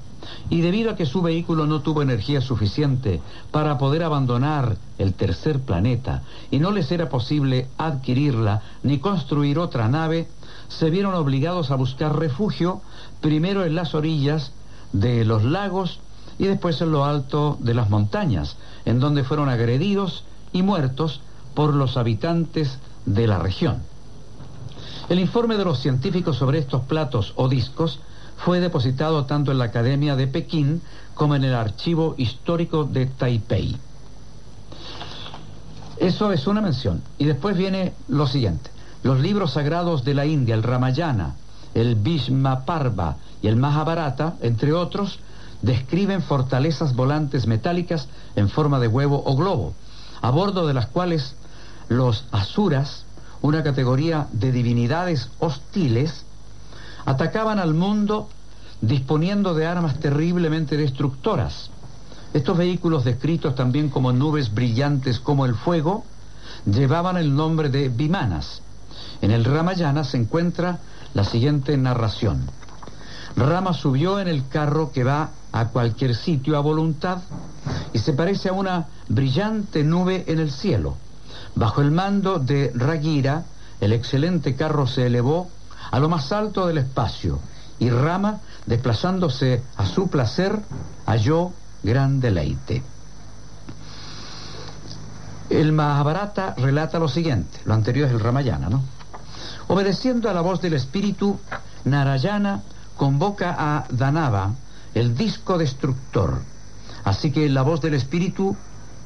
y 0.50 0.62
debido 0.62 0.92
a 0.92 0.96
que 0.96 1.06
su 1.06 1.22
vehículo 1.22 1.66
no 1.66 1.82
tuvo 1.82 2.02
energía 2.02 2.42
suficiente 2.42 3.22
para 3.52 3.78
poder 3.78 4.04
abandonar 4.04 4.78
el 4.98 5.14
tercer 5.14 5.60
planeta 5.62 6.24
y 6.52 6.60
no 6.60 6.72
les 6.72 6.92
era 6.92 7.10
posible 7.10 7.68
adquirirla 7.78 8.62
ni 8.84 9.00
construir 9.00 9.60
otra 9.60 9.88
nave, 9.88 10.28
se 10.68 10.90
vieron 10.90 11.14
obligados 11.16 11.72
a 11.72 11.76
buscar 11.76 12.18
refugio 12.18 12.82
primero 13.22 13.66
en 13.66 13.76
las 13.76 13.94
orillas 13.94 14.52
de 14.94 15.26
los 15.26 15.44
lagos 15.44 16.00
y 16.40 16.46
después 16.46 16.80
en 16.82 16.92
lo 16.92 17.06
alto 17.06 17.58
de 17.60 17.74
las 17.74 17.90
montañas, 17.90 18.58
en 18.86 19.00
donde 19.00 19.24
fueron 19.24 19.50
agredidos 19.50 20.24
y 20.54 20.62
muertos 20.62 21.22
por 21.54 21.74
los 21.74 21.98
habitantes 21.98 22.78
de 23.06 23.28
la 23.28 23.40
región. 23.40 23.82
El 25.10 25.20
informe 25.20 25.58
de 25.58 25.66
los 25.66 25.80
científicos 25.80 26.38
sobre 26.38 26.60
estos 26.60 26.84
platos 26.84 27.34
o 27.36 27.48
discos 27.48 28.00
fue 28.38 28.60
depositado 28.60 29.26
tanto 29.26 29.52
en 29.52 29.58
la 29.58 29.66
Academia 29.66 30.16
de 30.16 30.28
Pekín 30.28 30.82
como 31.14 31.36
en 31.36 31.44
el 31.44 31.56
Archivo 31.56 32.16
Histórico 32.18 32.84
de 32.84 33.08
Taipei. 33.08 33.78
Eso 35.98 36.32
es 36.32 36.46
una 36.48 36.62
mención. 36.62 37.02
Y 37.18 37.26
después 37.26 37.58
viene 37.58 37.94
lo 38.08 38.28
siguiente. 38.28 38.70
Los 39.04 39.20
libros 39.20 39.54
sagrados 39.54 40.04
de 40.04 40.14
la 40.14 40.26
India, 40.26 40.56
el 40.56 40.64
Ramayana, 40.64 41.36
el 41.74 41.96
Bhishma 41.96 42.66
Parva 42.66 43.18
y 43.42 43.48
el 43.48 43.56
Mahabharata, 43.56 44.36
entre 44.42 44.74
otros, 44.74 45.20
describen 45.62 46.22
fortalezas 46.22 46.96
volantes 46.96 47.48
metálicas 47.48 48.08
en 48.36 48.50
forma 48.50 48.80
de 48.80 48.88
huevo 48.88 49.24
o 49.26 49.36
globo, 49.36 49.74
a 50.22 50.30
bordo 50.30 50.68
de 50.68 50.74
las 50.74 50.88
cuales 50.88 51.36
los 51.90 52.26
asuras, 52.32 53.06
una 53.42 53.64
categoría 53.64 54.28
de 54.32 54.52
divinidades 54.52 55.30
hostiles, 55.40 56.26
atacaban 57.08 57.58
al 57.58 57.74
mundo 57.74 58.28
disponiendo 58.82 59.54
de 59.56 59.66
armas 59.66 59.98
terriblemente 59.98 60.76
destructoras. 60.76 61.70
Estos 62.34 62.58
vehículos 62.58 63.06
descritos 63.06 63.56
también 63.56 63.90
como 63.90 64.12
nubes 64.12 64.54
brillantes 64.54 65.22
como 65.22 65.46
el 65.46 65.56
fuego, 65.56 66.04
llevaban 66.66 67.16
el 67.16 67.34
nombre 67.34 67.70
de 67.70 67.88
Vimanas. 67.88 68.62
En 69.22 69.32
el 69.32 69.46
Ramayana 69.46 70.04
se 70.04 70.18
encuentra 70.18 70.80
la 71.14 71.24
siguiente 71.24 71.78
narración. 71.78 72.42
Rama 73.38 73.74
subió 73.74 74.20
en 74.20 74.28
el 74.28 74.46
carro 74.50 74.92
que 74.92 75.06
va 75.06 75.30
a 75.54 75.70
cualquier 75.70 76.14
sitio 76.14 76.58
a 76.58 76.60
voluntad 76.60 77.20
y 77.94 78.00
se 78.00 78.12
parece 78.12 78.50
a 78.50 78.54
una 78.54 78.88
brillante 79.08 79.82
nube 79.82 80.26
en 80.28 80.40
el 80.40 80.52
cielo. 80.52 80.98
Bajo 81.56 81.80
el 81.80 81.92
mando 81.92 82.38
de 82.38 82.70
Ragira, 82.76 83.46
el 83.80 83.94
excelente 83.94 84.56
carro 84.56 84.88
se 84.88 85.06
elevó 85.06 85.50
a 85.92 86.00
lo 86.00 86.10
más 86.10 86.32
alto 86.32 86.68
del 86.68 86.80
espacio, 86.80 87.40
y 87.80 87.90
Rama, 87.90 88.40
desplazándose 88.66 89.64
a 89.78 89.86
su 89.86 90.08
placer, 90.08 90.60
halló 91.06 91.52
gran 91.84 92.20
deleite. 92.20 92.84
El 95.50 95.72
Mahabharata 95.72 96.56
relata 96.58 97.00
lo 97.00 97.08
siguiente, 97.08 97.60
lo 97.66 97.74
anterior 97.74 98.08
es 98.08 98.14
el 98.14 98.20
Ramayana, 98.20 98.70
¿no? 98.70 98.84
Obedeciendo 99.68 100.30
a 100.30 100.34
la 100.34 100.42
voz 100.42 100.62
del 100.62 100.74
espíritu, 100.74 101.40
Narayana 101.86 102.64
convoca 102.98 103.56
a 103.58 103.86
Danava, 103.90 104.54
el 104.94 105.16
disco 105.16 105.58
destructor. 105.58 106.42
Así 107.04 107.32
que 107.32 107.48
la 107.50 107.62
voz 107.62 107.82
del 107.82 107.94
espíritu 107.94 108.56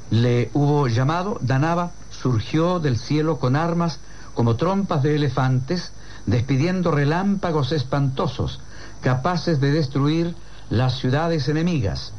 le 0.09 0.49
hubo 0.53 0.87
llamado, 0.87 1.37
Danava 1.41 1.91
surgió 2.09 2.79
del 2.79 2.97
cielo 2.97 3.37
con 3.37 3.55
armas 3.55 3.99
como 4.33 4.55
trompas 4.55 5.03
de 5.03 5.15
elefantes, 5.15 5.91
despidiendo 6.25 6.91
relámpagos 6.91 7.71
espantosos, 7.71 8.59
capaces 9.01 9.59
de 9.59 9.71
destruir 9.71 10.35
las 10.69 10.99
ciudades 10.99 11.47
enemigas. 11.49 12.13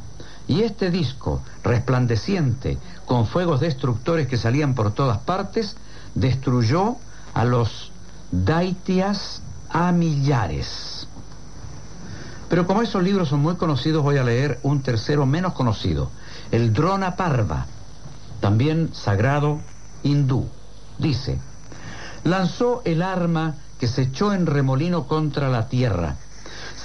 Y 0.47 0.61
este 0.61 0.91
disco, 0.91 1.41
resplandeciente, 1.63 2.77
con 3.05 3.25
fuegos 3.27 3.61
destructores 3.61 4.27
que 4.27 4.37
salían 4.37 4.75
por 4.75 4.91
todas 4.91 5.19
partes, 5.19 5.77
destruyó 6.15 6.97
a 7.33 7.45
los 7.45 7.91
daitias 8.31 9.41
a 9.69 9.91
millares. 9.91 11.07
Pero 12.49 12.67
como 12.67 12.81
esos 12.81 13.01
libros 13.01 13.29
son 13.29 13.39
muy 13.41 13.55
conocidos, 13.55 14.03
voy 14.03 14.17
a 14.17 14.23
leer 14.23 14.59
un 14.63 14.83
tercero 14.83 15.25
menos 15.25 15.53
conocido, 15.53 16.11
el 16.51 16.73
Drona 16.73 17.15
Parva, 17.15 17.65
también 18.41 18.93
sagrado 18.93 19.59
hindú. 20.03 20.47
Dice, 20.99 21.39
lanzó 22.23 22.81
el 22.85 23.01
arma 23.01 23.55
que 23.83 23.89
se 23.89 24.03
echó 24.03 24.31
en 24.31 24.45
remolino 24.45 25.09
contra 25.09 25.49
la 25.49 25.67
tierra. 25.67 26.15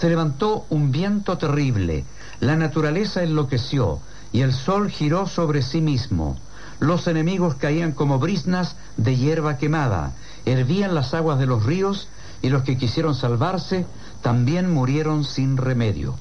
Se 0.00 0.08
levantó 0.08 0.66
un 0.68 0.90
viento 0.90 1.38
terrible, 1.38 2.04
la 2.40 2.56
naturaleza 2.56 3.22
enloqueció 3.22 4.00
y 4.32 4.40
el 4.40 4.52
sol 4.52 4.90
giró 4.90 5.28
sobre 5.28 5.62
sí 5.62 5.80
mismo. 5.80 6.36
Los 6.80 7.06
enemigos 7.06 7.54
caían 7.54 7.92
como 7.92 8.18
brisnas 8.18 8.74
de 8.96 9.14
hierba 9.14 9.58
quemada, 9.58 10.14
hervían 10.44 10.92
las 10.92 11.14
aguas 11.14 11.38
de 11.38 11.46
los 11.46 11.64
ríos 11.64 12.08
y 12.42 12.48
los 12.48 12.64
que 12.64 12.76
quisieron 12.76 13.14
salvarse 13.14 13.86
también 14.20 14.68
murieron 14.68 15.22
sin 15.24 15.56
remedio. 15.56 16.16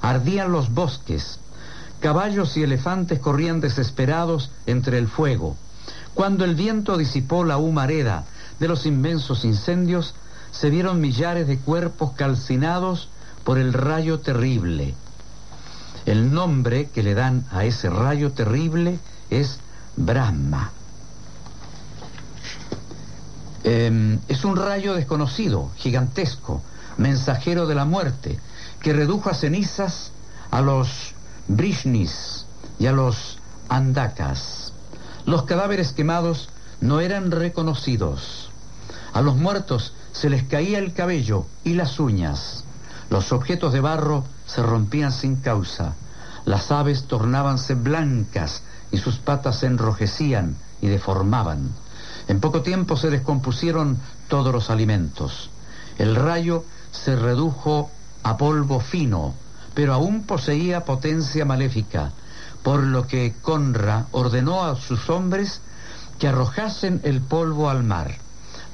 Ardían 0.00 0.52
los 0.52 0.72
bosques, 0.72 1.40
caballos 1.98 2.56
y 2.56 2.62
elefantes 2.62 3.18
corrían 3.18 3.60
desesperados 3.60 4.52
entre 4.66 4.96
el 4.98 5.08
fuego. 5.08 5.56
Cuando 6.14 6.44
el 6.44 6.54
viento 6.54 6.96
disipó 6.96 7.42
la 7.44 7.58
humareda 7.58 8.26
de 8.60 8.68
los 8.68 8.86
inmensos 8.86 9.44
incendios, 9.44 10.14
se 10.50 10.70
vieron 10.70 11.00
millares 11.00 11.46
de 11.46 11.58
cuerpos 11.58 12.12
calcinados 12.12 13.08
por 13.44 13.58
el 13.58 13.72
rayo 13.72 14.20
terrible. 14.20 14.94
El 16.06 16.32
nombre 16.32 16.88
que 16.88 17.02
le 17.02 17.14
dan 17.14 17.46
a 17.50 17.64
ese 17.64 17.90
rayo 17.90 18.32
terrible 18.32 18.98
es 19.28 19.60
Brahma. 19.96 20.72
Em, 23.62 24.18
es 24.28 24.44
un 24.44 24.56
rayo 24.56 24.94
desconocido, 24.94 25.70
gigantesco, 25.76 26.62
mensajero 26.96 27.66
de 27.66 27.74
la 27.74 27.84
muerte, 27.84 28.38
que 28.80 28.92
redujo 28.92 29.28
a 29.28 29.34
cenizas 29.34 30.12
a 30.50 30.60
los 30.60 31.14
Brishnis 31.48 32.46
y 32.78 32.86
a 32.86 32.92
los 32.92 33.38
Andakas. 33.68 34.72
Los 35.26 35.44
cadáveres 35.44 35.92
quemados 35.92 36.48
no 36.80 37.00
eran 37.00 37.30
reconocidos. 37.30 38.50
A 39.12 39.20
los 39.20 39.36
muertos 39.36 39.92
se 40.20 40.28
les 40.28 40.42
caía 40.42 40.78
el 40.78 40.92
cabello 40.92 41.46
y 41.64 41.72
las 41.72 41.98
uñas. 41.98 42.64
Los 43.08 43.32
objetos 43.32 43.72
de 43.72 43.80
barro 43.80 44.22
se 44.44 44.62
rompían 44.62 45.12
sin 45.12 45.36
causa. 45.36 45.94
Las 46.44 46.70
aves 46.70 47.04
tornábanse 47.04 47.74
blancas 47.74 48.62
y 48.92 48.98
sus 48.98 49.16
patas 49.16 49.60
se 49.60 49.66
enrojecían 49.66 50.56
y 50.82 50.88
deformaban. 50.88 51.70
En 52.28 52.38
poco 52.38 52.60
tiempo 52.60 52.98
se 52.98 53.08
descompusieron 53.08 53.98
todos 54.28 54.52
los 54.52 54.68
alimentos. 54.68 55.48
El 55.96 56.14
rayo 56.14 56.66
se 56.90 57.16
redujo 57.16 57.90
a 58.22 58.36
polvo 58.36 58.78
fino, 58.78 59.32
pero 59.72 59.94
aún 59.94 60.24
poseía 60.24 60.84
potencia 60.84 61.46
maléfica, 61.46 62.12
por 62.62 62.82
lo 62.82 63.06
que 63.06 63.36
Conra 63.40 64.04
ordenó 64.10 64.64
a 64.64 64.76
sus 64.76 65.08
hombres 65.08 65.62
que 66.18 66.28
arrojasen 66.28 67.00
el 67.04 67.22
polvo 67.22 67.70
al 67.70 67.84
mar. 67.84 68.18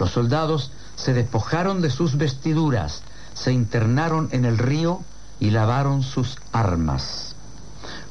Los 0.00 0.10
soldados 0.10 0.72
se 0.96 1.14
despojaron 1.14 1.82
de 1.82 1.90
sus 1.90 2.16
vestiduras, 2.16 3.02
se 3.34 3.52
internaron 3.52 4.28
en 4.32 4.44
el 4.44 4.58
río 4.58 5.02
y 5.38 5.50
lavaron 5.50 6.02
sus 6.02 6.38
armas. 6.52 7.36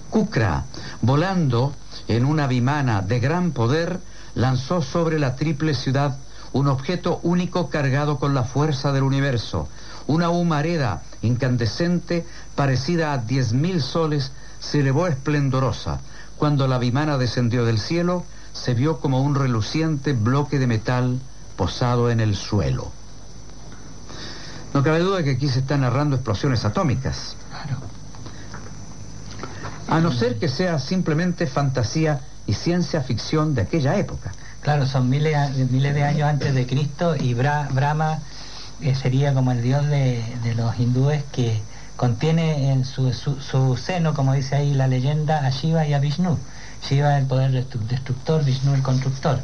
Kukra, 0.09 0.65
volando 1.01 1.73
en 2.07 2.25
una 2.25 2.47
vimana 2.47 3.01
de 3.01 3.19
gran 3.19 3.51
poder, 3.51 3.99
lanzó 4.35 4.81
sobre 4.81 5.19
la 5.19 5.35
triple 5.35 5.73
ciudad 5.73 6.17
un 6.53 6.67
objeto 6.67 7.19
único 7.23 7.69
cargado 7.69 8.17
con 8.17 8.33
la 8.33 8.43
fuerza 8.43 8.93
del 8.93 9.03
universo, 9.03 9.67
una 10.07 10.29
humareda 10.29 11.01
incandescente 11.21 12.25
parecida 12.55 13.11
a 13.11 13.17
diez 13.17 13.51
mil 13.51 13.81
soles 13.81 14.31
se 14.59 14.79
elevó 14.79 15.07
esplendorosa. 15.07 15.99
Cuando 16.37 16.67
la 16.67 16.77
vimana 16.77 17.17
descendió 17.17 17.65
del 17.65 17.79
cielo, 17.79 18.23
se 18.53 18.73
vio 18.73 18.99
como 18.99 19.21
un 19.21 19.35
reluciente 19.35 20.13
bloque 20.13 20.59
de 20.59 20.67
metal 20.67 21.19
posado 21.55 22.09
en 22.09 22.19
el 22.19 22.35
suelo. 22.35 22.91
No 24.73 24.83
cabe 24.83 24.99
duda 24.99 25.23
que 25.23 25.31
aquí 25.31 25.47
se 25.47 25.59
están 25.59 25.81
narrando 25.81 26.17
explosiones 26.17 26.65
atómicas. 26.65 27.35
A 29.87 29.99
no 29.99 30.11
ser 30.11 30.37
que 30.37 30.49
sea 30.49 30.79
simplemente 30.79 31.47
fantasía 31.47 32.19
y 32.47 32.53
ciencia 32.53 33.01
ficción 33.01 33.55
de 33.55 33.61
aquella 33.61 33.97
época. 33.97 34.33
Claro, 34.61 34.85
son 34.87 35.09
miles, 35.09 35.37
miles 35.71 35.93
de 35.93 36.03
años 36.03 36.27
antes 36.27 36.53
de 36.53 36.65
Cristo 36.65 37.15
y 37.15 37.33
Brahma 37.35 38.19
eh, 38.81 38.95
sería 38.95 39.33
como 39.33 39.51
el 39.51 39.61
dios 39.61 39.85
de, 39.87 40.23
los 40.57 40.77
hindúes 40.79 41.23
que 41.31 41.61
contiene 41.95 42.71
en 42.71 42.83
su, 42.83 43.13
su, 43.13 43.77
seno, 43.77 44.13
como 44.13 44.33
dice 44.33 44.55
ahí 44.55 44.73
la 44.73 44.87
leyenda, 44.87 45.45
a 45.45 45.49
Shiva 45.51 45.87
y 45.87 45.93
a 45.93 45.99
Vishnu. 45.99 46.37
Shiva 46.87 47.17
el 47.17 47.25
poder 47.25 47.51
destructor, 47.51 48.43
Vishnu 48.43 48.73
el 48.73 48.81
constructor. 48.81 49.39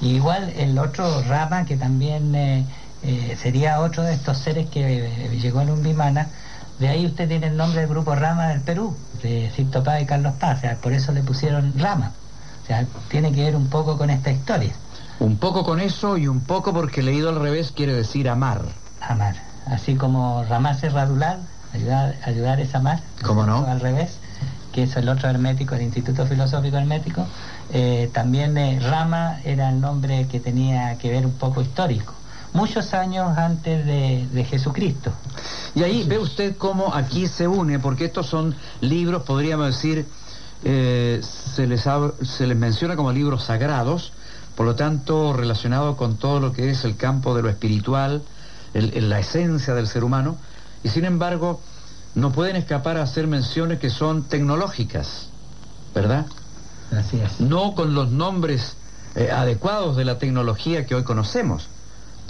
Y 0.00 0.14
igual 0.14 0.52
el 0.56 0.78
otro 0.78 1.22
Rama, 1.22 1.64
que 1.64 1.76
también 1.76 2.34
eh, 2.34 2.64
eh, 3.02 3.36
sería 3.40 3.80
otro 3.80 4.02
de 4.02 4.14
estos 4.14 4.38
seres 4.38 4.68
que 4.70 5.38
llegó 5.40 5.60
en 5.60 5.70
un 5.70 5.82
Vimana, 5.82 6.28
de 6.78 6.88
ahí 6.88 7.04
usted 7.04 7.28
tiene 7.28 7.48
el 7.48 7.56
nombre 7.56 7.80
del 7.80 7.90
grupo 7.90 8.14
Rama 8.14 8.48
del 8.48 8.62
Perú, 8.62 8.96
de 9.22 9.50
Cito 9.54 9.84
Paz 9.84 10.00
y 10.00 10.06
Carlos 10.06 10.34
Paz, 10.40 10.58
o 10.58 10.60
sea, 10.62 10.76
por 10.76 10.94
eso 10.94 11.12
le 11.12 11.22
pusieron 11.22 11.74
Rama. 11.78 12.12
O 12.62 12.66
sea, 12.66 12.86
tiene 13.08 13.32
que 13.32 13.42
ver 13.44 13.56
un 13.56 13.68
poco 13.68 13.98
con 13.98 14.08
esta 14.08 14.30
historia. 14.30 14.72
Un 15.18 15.36
poco 15.36 15.64
con 15.64 15.80
eso 15.80 16.16
y 16.16 16.26
un 16.26 16.40
poco 16.40 16.72
porque 16.72 17.02
leído 17.02 17.28
al 17.28 17.40
revés 17.40 17.72
quiere 17.72 17.92
decir 17.92 18.28
amar. 18.30 18.62
Amar. 19.02 19.34
Así 19.66 19.94
como 19.96 20.42
ramarse 20.44 20.86
es 20.86 20.94
radular, 20.94 21.40
ayudar, 21.74 22.16
ayudar 22.24 22.60
es 22.60 22.74
amar. 22.74 23.00
¿Cómo 23.22 23.44
no? 23.44 23.66
Al 23.66 23.80
revés, 23.80 24.18
que 24.72 24.84
es 24.84 24.96
el 24.96 25.08
otro 25.08 25.28
hermético, 25.28 25.74
el 25.74 25.82
Instituto 25.82 26.26
Filosófico 26.26 26.76
Hermético. 26.76 27.26
Eh, 27.72 28.10
también 28.12 28.56
eh, 28.56 28.78
Rama 28.80 29.40
era 29.44 29.70
el 29.70 29.80
nombre 29.80 30.26
que 30.30 30.40
tenía 30.40 30.96
que 30.98 31.10
ver 31.10 31.26
un 31.26 31.32
poco 31.32 31.60
histórico 31.62 32.14
muchos 32.52 32.94
años 32.94 33.36
antes 33.36 33.86
de, 33.86 34.44
Jesucristo. 34.44 35.12
Y 35.74 35.82
ahí 35.82 36.04
ve 36.06 36.18
usted 36.18 36.56
cómo 36.56 36.94
aquí 36.94 37.26
se 37.26 37.46
une, 37.46 37.78
porque 37.78 38.06
estos 38.06 38.26
son 38.26 38.54
libros, 38.80 39.22
podríamos 39.22 39.66
decir, 39.66 40.06
eh, 40.64 41.20
se, 41.22 41.66
les 41.66 41.84
se 42.22 42.46
les 42.46 42.56
menciona 42.56 42.96
como 42.96 43.12
libros 43.12 43.44
sagrados, 43.44 44.12
por 44.56 44.66
lo 44.66 44.74
tanto 44.74 45.32
relacionado 45.32 45.96
con 45.96 46.16
todo 46.16 46.40
lo 46.40 46.52
que 46.52 46.70
es 46.70 46.84
el 46.84 46.96
campo 46.96 47.34
de 47.34 47.42
lo 47.42 47.48
espiritual, 47.48 48.22
la 48.74 49.18
esencia 49.18 49.74
del 49.74 49.86
ser 49.86 50.04
humano, 50.04 50.36
y 50.82 50.88
sin 50.88 51.04
embargo 51.04 51.60
no 52.14 52.32
pueden 52.32 52.56
escapar 52.56 52.96
a 52.96 53.02
hacer 53.02 53.26
menciones 53.26 53.78
que 53.78 53.90
son 53.90 54.24
tecnológicas, 54.24 55.28
¿verdad? 55.94 56.26
Así 56.90 57.20
es. 57.20 57.40
No 57.40 57.74
con 57.74 57.94
los 57.94 58.10
nombres 58.10 58.76
eh, 59.14 59.30
adecuados 59.30 59.96
de 59.96 60.04
la 60.04 60.18
tecnología 60.18 60.86
que 60.86 60.94
hoy 60.94 61.04
conocemos 61.04 61.68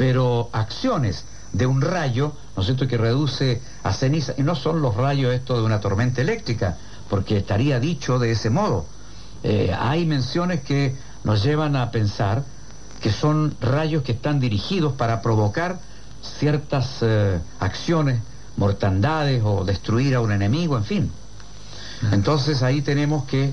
pero 0.01 0.49
acciones 0.53 1.27
de 1.53 1.67
un 1.67 1.83
rayo, 1.83 2.33
¿no 2.57 2.63
es 2.63 2.67
cierto?, 2.67 2.89
que 2.89 2.97
reduce 2.97 3.61
a 3.83 3.93
ceniza, 3.93 4.33
y 4.39 4.43
no 4.43 4.55
son 4.55 4.81
los 4.81 4.97
rayos 4.97 5.35
estos 5.35 5.59
de 5.59 5.63
una 5.63 5.79
tormenta 5.79 6.23
eléctrica, 6.23 6.79
porque 7.11 7.37
estaría 7.37 7.79
dicho 7.79 8.19
de 8.19 8.31
ese 8.31 8.49
modo. 8.49 8.87
Eh, 9.43 9.77
hay 9.79 10.07
menciones 10.07 10.63
que 10.63 10.97
nos 11.23 11.43
llevan 11.43 11.77
a 11.77 11.91
pensar 11.91 12.45
que 13.03 13.13
son 13.13 13.55
rayos 13.61 14.03
que 14.03 14.13
están 14.13 14.41
dirigidos 14.41 14.95
para 14.95 15.21
provocar 15.21 15.79
ciertas 16.23 17.01
eh, 17.03 17.39
acciones, 17.59 18.23
mortandades 18.61 19.43
o 19.43 19.65
destruir 19.65 20.15
a 20.15 20.21
un 20.21 20.31
enemigo, 20.33 20.77
en 20.77 20.85
fin. 20.85 21.11
Entonces 22.13 22.63
ahí 22.63 22.83
tenemos 22.83 23.25
que 23.25 23.53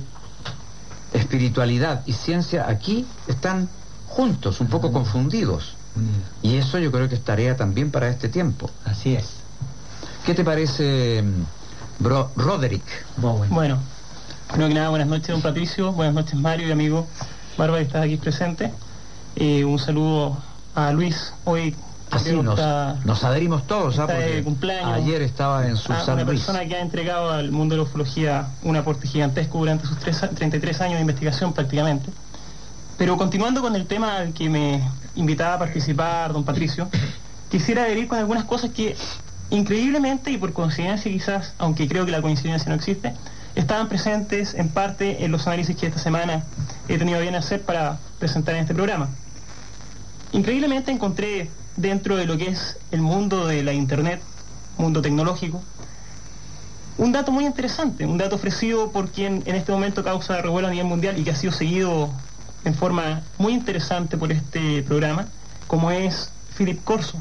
espiritualidad 1.14 2.04
y 2.06 2.14
ciencia 2.14 2.68
aquí 2.68 3.08
están 3.28 3.70
juntos, 4.08 4.60
un 4.60 4.68
poco 4.68 4.92
confundidos. 4.92 5.76
Y 6.44 6.58
eso 6.58 6.78
yo 6.78 6.92
creo 6.92 7.10
que 7.10 7.16
es 7.16 7.24
tarea 7.24 7.56
también 7.56 7.90
para 7.90 8.10
este 8.10 8.30
tiempo. 8.30 8.70
Así 8.86 9.16
es. 9.16 9.38
¿Qué 10.26 10.36
te 10.36 10.44
parece, 10.44 11.24
mm, 11.24 12.04
bro, 12.04 12.30
Roderick? 12.36 12.84
Bueno, 13.18 13.80
primero 14.50 14.68
que 14.68 14.76
nada, 14.76 14.90
buenas 14.90 15.08
noches, 15.08 15.30
don 15.30 15.42
Patricio, 15.42 15.94
buenas 15.94 16.14
noches, 16.14 16.36
Mario 16.36 16.68
y 16.68 16.72
amigo 16.72 17.08
Bárbara, 17.58 17.82
estás 17.82 18.04
aquí 18.04 18.18
presente. 18.18 18.72
Eh, 19.38 19.64
un 19.66 19.80
saludo 19.80 20.38
a 20.76 20.92
Luis, 20.92 21.34
hoy 21.46 21.74
Así 22.18 22.34
nos, 22.34 23.06
nos, 23.06 23.24
adherimos 23.24 23.66
todos, 23.68 24.00
¿ah? 24.00 24.08
cumpleaños, 24.44 24.94
ayer 24.94 25.22
estaba 25.22 25.68
en 25.68 25.78
su 25.78 25.92
a 25.94 26.04
Una 26.14 26.26
persona 26.26 26.66
que 26.66 26.76
ha 26.76 26.82
entregado 26.82 27.32
al 27.32 27.52
mundo 27.52 27.76
de 27.76 27.78
la 27.78 27.84
ufología 27.84 28.48
un 28.64 28.76
aporte 28.76 29.08
gigantesco 29.08 29.60
durante 29.60 29.86
sus 29.86 29.98
33 30.00 30.82
años 30.82 30.96
de 30.96 31.02
investigación 31.02 31.54
prácticamente. 31.54 32.10
Pero 32.98 33.16
continuando 33.18 33.62
con 33.62 33.76
el 33.76 33.86
tema 33.86 34.18
al 34.18 34.34
que 34.34 34.50
me 34.50 34.82
invitaba 35.16 35.54
a 35.54 35.60
participar 35.60 36.34
don 36.34 36.44
Patricio, 36.44 36.90
quisiera 37.52 37.84
adherir 37.84 38.08
con 38.08 38.18
algunas 38.18 38.46
cosas 38.46 38.72
que 38.72 38.96
increíblemente 39.50 40.32
y 40.32 40.38
por 40.38 40.54
coincidencia 40.54 41.12
quizás, 41.12 41.54
aunque 41.58 41.88
creo 41.88 42.06
que 42.06 42.12
la 42.12 42.22
coincidencia 42.22 42.70
no 42.70 42.76
existe, 42.76 43.14
estaban 43.56 43.88
presentes 43.88 44.54
en 44.54 44.70
parte 44.70 45.24
en 45.24 45.32
los 45.32 45.48
análisis 45.48 45.76
que 45.76 45.88
esta 45.88 46.00
semana 46.00 46.44
he 46.88 46.98
tenido 46.98 47.20
bien 47.20 47.36
hacer 47.36 47.62
para 47.62 47.98
presentar 48.20 48.56
en 48.56 48.62
este 48.62 48.74
programa. 48.74 49.10
Increíblemente 50.32 50.92
encontré 50.92 51.50
dentro 51.78 52.18
de 52.18 52.26
lo 52.26 52.38
que 52.38 52.50
es 52.50 52.78
el 52.92 53.02
mundo 53.02 53.48
de 53.48 53.64
la 53.64 53.72
Internet, 53.72 54.22
mundo 54.78 55.02
tecnológico, 55.02 55.64
un 56.98 57.12
dato 57.12 57.32
muy 57.32 57.46
interesante, 57.46 58.06
un 58.06 58.18
dato 58.18 58.36
ofrecido 58.36 58.92
por 58.92 59.10
quien 59.10 59.44
en 59.46 59.56
este 59.56 59.72
momento 59.72 60.04
causa 60.04 60.42
revuelo 60.42 60.68
a 60.68 60.72
nivel 60.72 60.88
mundial 60.88 61.18
y 61.18 61.24
que 61.24 61.32
ha 61.32 61.36
sido 61.36 61.54
seguido 61.54 62.10
en 62.66 62.74
forma 62.74 63.22
muy 63.38 63.54
interesante 63.54 64.18
por 64.18 64.32
este 64.32 64.82
programa, 64.84 65.28
como 65.68 65.92
es 65.92 66.32
Philip 66.58 66.84
Corso. 66.84 67.20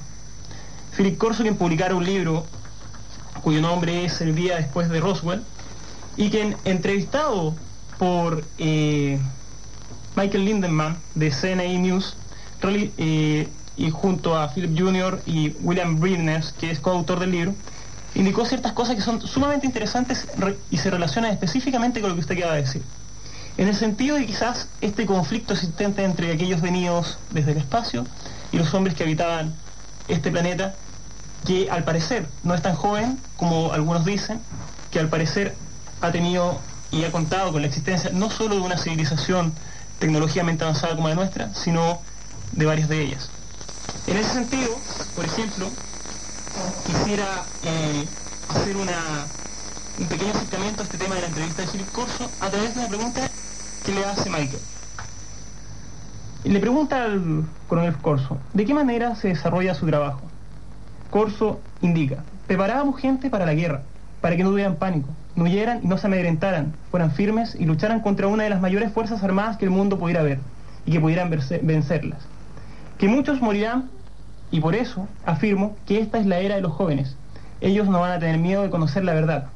Philip 0.96 1.18
Corso, 1.18 1.42
quien 1.42 1.56
publicara 1.56 1.94
un 1.94 2.04
libro 2.04 2.46
cuyo 3.42 3.60
nombre 3.60 4.06
es 4.06 4.20
El 4.22 4.34
día 4.34 4.56
después 4.56 4.88
de 4.88 4.98
Roswell, 4.98 5.42
y 6.16 6.30
quien, 6.30 6.56
entrevistado 6.64 7.54
por 7.98 8.44
eh, 8.58 9.20
Michael 10.16 10.44
Lindenman 10.46 10.96
de 11.14 11.30
CNI 11.30 11.78
News, 11.78 12.16
eh, 12.62 13.48
y 13.76 13.90
junto 13.90 14.36
a 14.36 14.48
Philip 14.52 14.78
Jr. 14.78 15.22
y 15.26 15.50
William 15.60 16.00
Bridnes, 16.00 16.52
que 16.58 16.70
es 16.70 16.80
coautor 16.80 17.20
del 17.20 17.30
libro, 17.30 17.54
indicó 18.14 18.46
ciertas 18.46 18.72
cosas 18.72 18.96
que 18.96 19.02
son 19.02 19.20
sumamente 19.20 19.66
interesantes 19.66 20.26
y 20.70 20.78
se 20.78 20.90
relacionan 20.90 21.32
específicamente 21.32 22.00
con 22.00 22.10
lo 22.10 22.16
que 22.16 22.20
usted 22.20 22.38
acaba 22.38 22.54
de 22.54 22.62
decir. 22.62 22.82
En 23.58 23.68
el 23.68 23.76
sentido 23.76 24.16
de 24.16 24.26
quizás 24.26 24.68
este 24.80 25.06
conflicto 25.06 25.54
existente 25.54 26.04
entre 26.04 26.32
aquellos 26.32 26.60
venidos 26.60 27.18
desde 27.30 27.52
el 27.52 27.58
espacio 27.58 28.06
y 28.52 28.58
los 28.58 28.72
hombres 28.74 28.94
que 28.94 29.02
habitaban 29.02 29.54
este 30.08 30.30
planeta, 30.30 30.74
que 31.46 31.70
al 31.70 31.84
parecer 31.84 32.26
no 32.42 32.54
es 32.54 32.62
tan 32.62 32.74
joven 32.74 33.18
como 33.36 33.72
algunos 33.72 34.04
dicen, 34.04 34.40
que 34.90 34.98
al 34.98 35.08
parecer 35.08 35.54
ha 36.00 36.10
tenido 36.10 36.60
y 36.90 37.04
ha 37.04 37.12
contado 37.12 37.52
con 37.52 37.62
la 37.62 37.68
existencia 37.68 38.10
no 38.12 38.30
solo 38.30 38.56
de 38.56 38.60
una 38.60 38.78
civilización 38.78 39.52
tecnológicamente 39.98 40.64
avanzada 40.64 40.94
como 40.94 41.08
la 41.08 41.14
nuestra, 41.14 41.52
sino 41.54 42.00
de 42.52 42.66
varias 42.66 42.88
de 42.88 43.02
ellas. 43.02 43.30
En 44.06 44.16
ese 44.16 44.34
sentido, 44.34 44.70
por 45.16 45.24
ejemplo, 45.24 45.66
quisiera 46.86 47.44
eh, 47.64 48.04
hacer 48.48 48.76
un 48.76 50.06
pequeño 50.06 50.30
acercamiento 50.30 50.82
a 50.82 50.84
este 50.84 50.98
tema 50.98 51.16
de 51.16 51.22
la 51.22 51.26
entrevista 51.26 51.62
de 51.62 51.68
Philip 51.68 51.90
Corso 51.92 52.30
a 52.40 52.48
través 52.48 52.74
de 52.74 52.80
una 52.80 52.88
pregunta 52.88 53.28
¿Qué 53.84 53.92
le 53.92 54.04
hace 54.04 54.28
Michael. 54.30 54.62
Le 56.44 56.60
pregunta 56.60 57.04
al 57.04 57.44
coronel 57.68 57.96
Corso, 57.96 58.38
¿de 58.52 58.64
qué 58.64 58.74
manera 58.74 59.14
se 59.14 59.28
desarrolla 59.28 59.74
su 59.74 59.86
trabajo? 59.86 60.22
Corso 61.10 61.60
indica, 61.82 62.24
preparábamos 62.46 63.00
gente 63.00 63.30
para 63.30 63.46
la 63.46 63.54
guerra, 63.54 63.82
para 64.20 64.36
que 64.36 64.42
no 64.42 64.50
tuvieran 64.50 64.76
pánico, 64.76 65.08
no 65.34 65.44
huyeran 65.44 65.80
y 65.82 65.86
no 65.86 65.98
se 65.98 66.06
amedrentaran, 66.08 66.74
fueran 66.90 67.12
firmes 67.12 67.56
y 67.58 67.64
lucharan 67.64 68.00
contra 68.00 68.26
una 68.26 68.44
de 68.44 68.50
las 68.50 68.60
mayores 68.60 68.92
fuerzas 68.92 69.22
armadas 69.22 69.56
que 69.56 69.64
el 69.64 69.70
mundo 69.70 69.98
pudiera 69.98 70.22
ver 70.22 70.40
y 70.84 70.92
que 70.92 71.00
pudieran 71.00 71.30
vencerlas. 71.30 72.18
Que 72.98 73.08
muchos 73.08 73.40
morirán 73.40 73.90
y 74.50 74.60
por 74.60 74.74
eso 74.74 75.08
afirmo 75.24 75.76
que 75.86 76.00
esta 76.00 76.18
es 76.18 76.26
la 76.26 76.38
era 76.38 76.56
de 76.56 76.60
los 76.60 76.72
jóvenes. 76.72 77.16
Ellos 77.60 77.88
no 77.88 78.00
van 78.00 78.12
a 78.12 78.18
tener 78.18 78.38
miedo 78.38 78.62
de 78.62 78.70
conocer 78.70 79.04
la 79.04 79.14
verdad, 79.14 79.48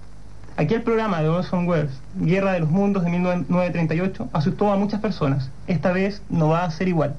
Aquel 0.61 0.83
programa 0.83 1.23
de 1.23 1.29
Orson 1.31 1.67
Welles, 1.67 1.91
Guerra 2.17 2.53
de 2.53 2.61
los 2.61 2.69
Mundos 2.69 3.03
de 3.03 3.09
1938, 3.09 4.29
asustó 4.35 4.71
a 4.71 4.77
muchas 4.77 5.01
personas. 5.01 5.49
Esta 5.67 5.91
vez 5.91 6.21
no 6.29 6.49
va 6.49 6.65
a 6.65 6.71
ser 6.71 6.87
igual. 6.87 7.15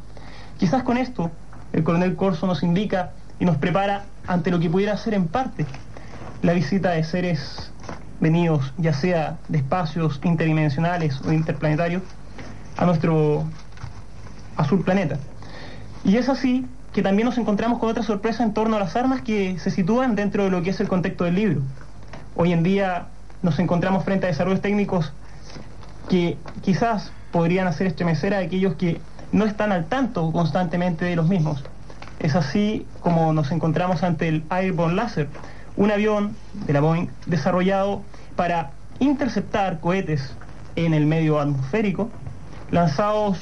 Quizás 0.59 0.83
con 0.83 0.95
esto 0.97 1.31
el 1.73 1.83
coronel 1.83 2.15
Corso 2.15 2.45
nos 2.45 2.61
indica 2.61 3.13
y 3.39 3.45
nos 3.45 3.57
prepara 3.57 4.03
ante 4.27 4.51
lo 4.51 4.59
que 4.59 4.69
pudiera 4.69 4.95
ser 4.95 5.15
en 5.15 5.27
parte 5.27 5.65
la 6.43 6.53
visita 6.53 6.91
de 6.91 7.03
seres 7.03 7.71
venidos, 8.19 8.73
ya 8.77 8.93
sea 8.93 9.37
de 9.47 9.57
espacios 9.57 10.19
interdimensionales 10.23 11.19
o 11.21 11.31
interplanetarios, 11.31 12.03
a 12.77 12.85
nuestro 12.85 13.43
azul 14.55 14.83
planeta. 14.83 15.17
Y 16.03 16.17
es 16.17 16.29
así 16.29 16.67
que 16.93 17.01
también 17.01 17.25
nos 17.25 17.37
encontramos 17.37 17.79
con 17.79 17.89
otra 17.89 18.03
sorpresa 18.03 18.43
en 18.43 18.53
torno 18.53 18.75
a 18.75 18.79
las 18.79 18.95
armas 18.95 19.21
que 19.21 19.57
se 19.59 19.71
sitúan 19.71 20.15
dentro 20.15 20.43
de 20.43 20.49
lo 20.49 20.61
que 20.61 20.71
es 20.71 20.79
el 20.79 20.87
contexto 20.87 21.23
del 21.23 21.35
libro. 21.35 21.61
Hoy 22.35 22.51
en 22.51 22.63
día 22.63 23.07
nos 23.41 23.59
encontramos 23.59 24.03
frente 24.03 24.25
a 24.25 24.29
desarrollos 24.29 24.61
técnicos 24.61 25.13
que 26.09 26.37
quizás 26.61 27.11
podrían 27.31 27.67
hacer 27.67 27.87
estremecer 27.87 28.33
a 28.33 28.39
aquellos 28.39 28.75
que 28.75 28.99
no 29.31 29.45
están 29.45 29.71
al 29.71 29.85
tanto 29.85 30.31
constantemente 30.31 31.05
de 31.05 31.15
los 31.15 31.27
mismos. 31.27 31.63
Es 32.19 32.35
así 32.35 32.85
como 32.99 33.33
nos 33.33 33.51
encontramos 33.51 34.03
ante 34.03 34.27
el 34.27 34.43
Airborne 34.49 34.95
Laser, 34.95 35.29
un 35.77 35.91
avión 35.91 36.35
de 36.67 36.73
la 36.73 36.81
Boeing 36.81 37.07
desarrollado 37.25 38.03
para 38.35 38.71
interceptar 38.99 39.79
cohetes 39.79 40.35
en 40.75 40.93
el 40.93 41.05
medio 41.05 41.39
atmosférico 41.39 42.09
lanzados 42.69 43.39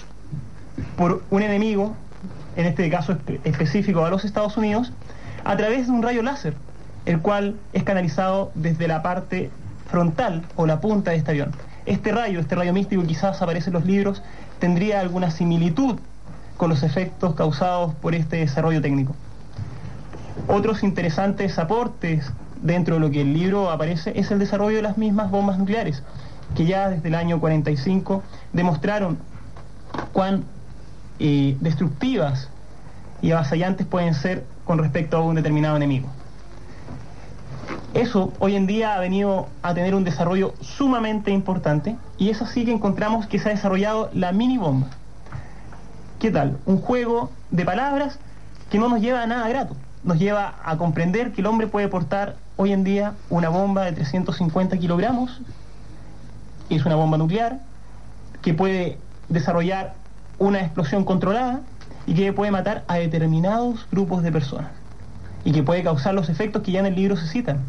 por 0.98 1.24
un 1.30 1.44
enemigo, 1.44 1.96
en 2.56 2.66
este 2.66 2.90
caso 2.90 3.18
específico 3.44 4.06
a 4.06 4.10
los 4.10 4.26
Estados 4.26 4.58
Unidos, 4.58 4.92
a 5.44 5.56
través 5.58 5.88
de 5.88 5.94
un 5.94 6.04
rayo 6.04 6.22
láser, 6.22 6.54
el 7.06 7.20
cual 7.20 7.56
es 7.74 7.84
canalizado 7.84 8.52
desde 8.56 8.88
la 8.88 9.02
parte 9.02 9.52
frontal 9.90 10.44
o 10.56 10.66
la 10.66 10.82
punta 10.82 11.12
de 11.12 11.18
este 11.18 11.32
avión. 11.32 11.52
Este 11.86 12.12
rayo, 12.12 12.40
este 12.40 12.56
rayo 12.56 12.74
místico 12.74 13.04
quizás 13.04 13.42
aparece 13.42 13.70
en 13.70 13.74
los 13.74 13.86
libros, 13.86 14.22
tendría 14.60 15.00
alguna 15.00 15.32
similitud 15.32 16.00
con 16.58 16.70
los 16.70 16.84
efectos 16.84 17.36
causados 17.36 17.96
por 17.96 18.14
este 18.14 18.38
desarrollo 18.38 18.82
técnico. 18.82 19.16
Otros 20.48 20.84
interesantes 20.84 21.58
aportes 21.58 22.32
dentro 22.62 22.96
de 22.96 23.02
lo 23.02 23.10
que 23.10 23.22
el 23.22 23.34
libro 23.34 23.72
aparece 23.72 24.12
es 24.20 24.30
el 24.32 24.40
desarrollo 24.40 24.78
de 24.78 24.84
las 24.84 24.98
mismas 24.98 25.32
bombas 25.32 25.58
nucleares, 25.58 26.04
que 26.56 26.66
ya 26.66 26.90
desde 26.90 27.08
el 27.08 27.16
año 27.16 27.40
45 27.40 28.24
demostraron 28.54 29.18
cuán 30.12 30.44
eh, 31.20 31.58
destructivas 31.60 32.50
y 33.22 33.32
avasallantes 33.32 33.86
pueden 33.86 34.14
ser 34.14 34.46
con 34.66 34.78
respecto 34.80 35.18
a 35.18 35.22
un 35.22 35.36
determinado 35.36 35.76
enemigo. 35.76 36.10
Eso 37.94 38.34
hoy 38.40 38.56
en 38.56 38.68
día 38.68 38.94
ha 38.94 39.00
venido 39.00 39.48
a 39.64 39.74
tener 39.74 39.96
un 39.96 40.04
desarrollo 40.04 40.54
sumamente 40.62 41.32
importante 41.32 41.96
y 42.18 42.30
es 42.30 42.42
así 42.42 42.64
que 42.64 42.72
encontramos 42.72 43.26
que 43.28 43.40
se 43.40 43.50
ha 43.50 43.52
desarrollado 43.52 44.10
la 44.14 44.32
mini 44.32 44.58
bomba. 44.58 44.88
¿Qué 46.20 46.32
tal? 46.32 46.58
Un 46.66 46.80
juego 46.80 47.32
de 47.50 47.66
palabras 47.66 48.20
que 48.70 48.78
no 48.78 48.90
nos 48.90 49.02
lleva 49.02 49.24
a 49.24 49.28
nada 49.28 49.50
grato. 49.50 49.76
Nos 50.04 50.20
lleva 50.20 50.56
a 50.64 50.78
comprender 50.78 51.32
que 51.32 51.42
el 51.42 51.48
hombre 51.48 51.68
puede 51.68 51.88
portar 51.88 52.36
hoy 52.58 52.74
en 52.74 52.84
día 52.84 53.14
una 53.30 53.50
bomba 53.50 53.86
de 53.86 53.94
350 53.94 54.78
kilogramos, 54.78 55.42
es 56.70 56.86
una 56.86 56.96
bomba 56.96 57.18
nuclear, 57.18 57.60
que 58.42 58.54
puede 58.54 58.98
desarrollar 59.30 59.96
una 60.39 60.62
explosión 60.62 61.04
controlada 61.04 61.62
y 62.08 62.15
que 62.15 62.34
puede 62.34 62.52
matar 62.52 62.84
a 62.88 62.95
determinados 62.95 63.86
grupos 63.91 64.23
de 64.23 64.32
personas 64.32 64.71
y 65.45 65.52
que 65.52 65.63
puede 65.63 65.84
causar 65.84 66.13
los 66.13 66.30
efectos 66.30 66.63
que 66.63 66.71
ya 66.71 66.80
en 66.80 66.88
el 66.88 66.95
libro 66.95 67.15
se 67.15 67.28
citan. 67.28 67.60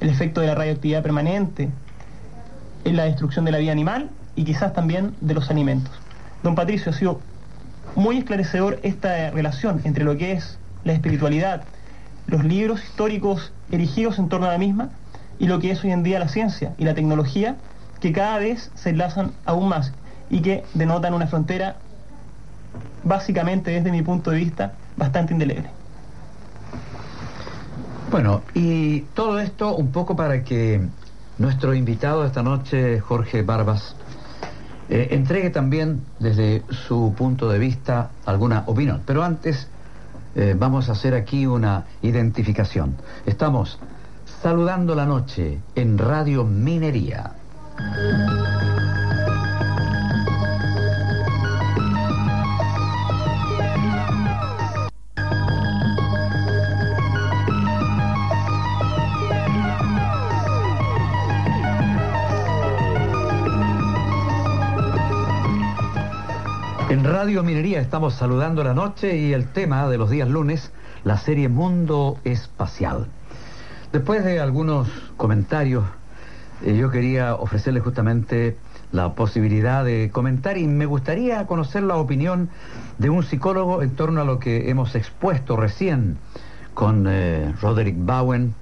El 0.00 0.08
efecto 0.08 0.40
de 0.40 0.48
la 0.48 0.54
radioactividad 0.54 1.02
permanente, 1.02 1.70
en 2.84 2.96
la 2.96 3.04
destrucción 3.04 3.44
de 3.44 3.52
la 3.52 3.58
vida 3.58 3.72
animal 3.72 4.10
y 4.34 4.44
quizás 4.44 4.72
también 4.72 5.14
de 5.20 5.34
los 5.34 5.50
alimentos. 5.50 5.92
Don 6.42 6.54
Patricio, 6.54 6.92
ha 6.92 6.94
sido 6.94 7.20
muy 7.94 8.18
esclarecedor 8.18 8.78
esta 8.82 9.30
relación 9.30 9.80
entre 9.84 10.04
lo 10.04 10.16
que 10.16 10.32
es 10.32 10.58
la 10.84 10.92
espiritualidad, 10.92 11.64
los 12.26 12.44
libros 12.44 12.82
históricos 12.82 13.52
erigidos 13.70 14.18
en 14.18 14.28
torno 14.28 14.46
a 14.46 14.52
la 14.52 14.58
misma 14.58 14.90
y 15.38 15.46
lo 15.46 15.58
que 15.58 15.70
es 15.70 15.82
hoy 15.82 15.92
en 15.92 16.02
día 16.02 16.18
la 16.18 16.28
ciencia 16.28 16.72
y 16.78 16.84
la 16.84 16.94
tecnología 16.94 17.56
que 18.00 18.12
cada 18.12 18.38
vez 18.38 18.70
se 18.74 18.90
enlazan 18.90 19.32
aún 19.44 19.68
más 19.68 19.92
y 20.28 20.40
que 20.40 20.64
denotan 20.74 21.14
una 21.14 21.26
frontera 21.26 21.76
básicamente 23.04 23.70
desde 23.70 23.90
mi 23.90 24.02
punto 24.02 24.30
de 24.30 24.38
vista 24.38 24.72
bastante 24.96 25.32
indeleble. 25.32 25.70
Bueno, 28.10 28.42
y 28.54 29.00
todo 29.14 29.40
esto 29.40 29.74
un 29.74 29.90
poco 29.90 30.16
para 30.16 30.42
que 30.44 30.80
nuestro 31.38 31.74
invitado 31.74 32.24
esta 32.24 32.42
noche, 32.42 33.00
Jorge 33.00 33.42
Barbas, 33.42 33.96
eh, 34.88 35.08
entregue 35.10 35.50
también 35.50 36.02
desde 36.20 36.62
su 36.70 37.14
punto 37.16 37.48
de 37.48 37.58
vista 37.58 38.10
alguna 38.24 38.62
opinión. 38.66 39.02
Pero 39.04 39.24
antes 39.24 39.68
eh, 40.36 40.54
vamos 40.56 40.88
a 40.88 40.92
hacer 40.92 41.14
aquí 41.14 41.46
una 41.46 41.84
identificación. 42.02 42.94
Estamos 43.26 43.78
saludando 44.42 44.94
la 44.94 45.06
noche 45.06 45.58
en 45.74 45.98
Radio 45.98 46.44
Minería. 46.44 47.32
En 66.96 67.04
Radio 67.04 67.42
Minería 67.42 67.78
estamos 67.82 68.14
saludando 68.14 68.64
la 68.64 68.72
noche 68.72 69.18
y 69.18 69.34
el 69.34 69.48
tema 69.48 69.86
de 69.86 69.98
los 69.98 70.08
días 70.08 70.30
lunes, 70.30 70.72
la 71.04 71.18
serie 71.18 71.50
Mundo 71.50 72.18
Espacial. 72.24 73.08
Después 73.92 74.24
de 74.24 74.40
algunos 74.40 74.88
comentarios, 75.18 75.84
eh, 76.64 76.74
yo 76.74 76.90
quería 76.90 77.34
ofrecerle 77.34 77.80
justamente 77.80 78.56
la 78.92 79.12
posibilidad 79.12 79.84
de 79.84 80.08
comentar 80.10 80.56
y 80.56 80.66
me 80.66 80.86
gustaría 80.86 81.46
conocer 81.46 81.82
la 81.82 81.96
opinión 81.96 82.48
de 82.96 83.10
un 83.10 83.24
psicólogo 83.24 83.82
en 83.82 83.90
torno 83.94 84.22
a 84.22 84.24
lo 84.24 84.38
que 84.38 84.70
hemos 84.70 84.94
expuesto 84.94 85.54
recién 85.54 86.16
con 86.72 87.04
eh, 87.06 87.52
Roderick 87.60 87.96
Bowen 87.98 88.54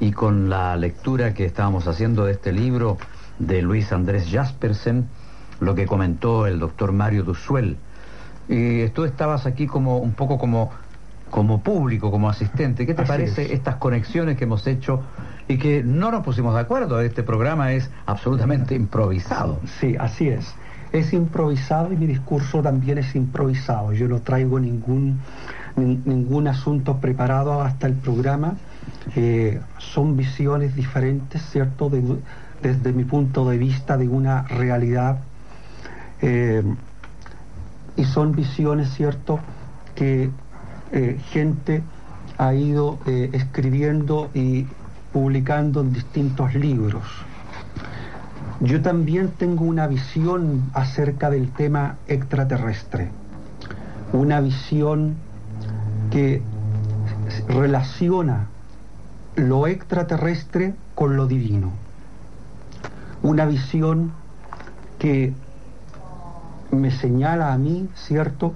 y 0.00 0.10
con 0.10 0.50
la 0.50 0.76
lectura 0.76 1.34
que 1.34 1.44
estábamos 1.44 1.86
haciendo 1.86 2.24
de 2.24 2.32
este 2.32 2.52
libro 2.52 2.98
de 3.38 3.62
Luis 3.62 3.92
Andrés 3.92 4.28
Jaspersen 4.28 5.06
lo 5.60 5.74
que 5.74 5.86
comentó 5.86 6.46
el 6.46 6.58
doctor 6.58 6.92
Mario 6.92 7.22
Dusuel. 7.22 7.76
Y 8.48 8.88
tú 8.88 9.04
estabas 9.04 9.46
aquí 9.46 9.66
como 9.66 9.98
un 9.98 10.12
poco 10.12 10.38
como, 10.38 10.70
como 11.30 11.62
público, 11.62 12.10
como 12.10 12.28
asistente. 12.28 12.86
¿Qué 12.86 12.94
te 12.94 13.04
parece 13.04 13.52
estas 13.52 13.76
conexiones 13.76 14.36
que 14.36 14.44
hemos 14.44 14.66
hecho 14.66 15.02
y 15.46 15.58
que 15.58 15.84
no 15.84 16.10
nos 16.10 16.24
pusimos 16.24 16.54
de 16.54 16.60
acuerdo? 16.60 17.00
Este 17.00 17.22
programa 17.22 17.72
es 17.72 17.88
absolutamente 18.06 18.74
improvisado. 18.74 19.60
Sí, 19.78 19.94
así 19.98 20.28
es. 20.28 20.52
Es 20.92 21.12
improvisado 21.12 21.92
y 21.92 21.96
mi 21.96 22.08
discurso 22.08 22.62
también 22.62 22.98
es 22.98 23.14
improvisado. 23.14 23.92
Yo 23.92 24.08
no 24.08 24.20
traigo 24.20 24.58
ningún, 24.58 25.20
ningún 25.76 26.48
asunto 26.48 26.96
preparado 26.96 27.62
hasta 27.62 27.86
el 27.86 27.94
programa. 27.94 28.54
Eh, 29.14 29.60
son 29.78 30.16
visiones 30.16 30.74
diferentes, 30.74 31.40
¿cierto? 31.50 31.88
desde 32.60 32.92
mi 32.92 33.04
punto 33.04 33.48
de 33.48 33.58
vista 33.58 33.96
de 33.96 34.08
una 34.08 34.42
realidad 34.42 35.20
eh, 36.22 36.62
y 37.96 38.04
son 38.04 38.32
visiones, 38.32 38.90
¿cierto?, 38.94 39.40
que 39.94 40.30
eh, 40.92 41.20
gente 41.30 41.82
ha 42.38 42.54
ido 42.54 42.98
eh, 43.06 43.30
escribiendo 43.32 44.30
y 44.34 44.66
publicando 45.12 45.80
en 45.80 45.92
distintos 45.92 46.54
libros. 46.54 47.04
Yo 48.60 48.82
también 48.82 49.30
tengo 49.30 49.64
una 49.64 49.86
visión 49.86 50.70
acerca 50.74 51.30
del 51.30 51.50
tema 51.50 51.96
extraterrestre, 52.08 53.10
una 54.12 54.40
visión 54.40 55.16
que 56.10 56.42
relaciona 57.48 58.48
lo 59.36 59.66
extraterrestre 59.66 60.74
con 60.94 61.16
lo 61.16 61.26
divino, 61.26 61.72
una 63.22 63.46
visión 63.46 64.12
que 64.98 65.32
me 66.70 66.90
señala 66.90 67.52
a 67.52 67.58
mí, 67.58 67.88
¿cierto?, 67.94 68.54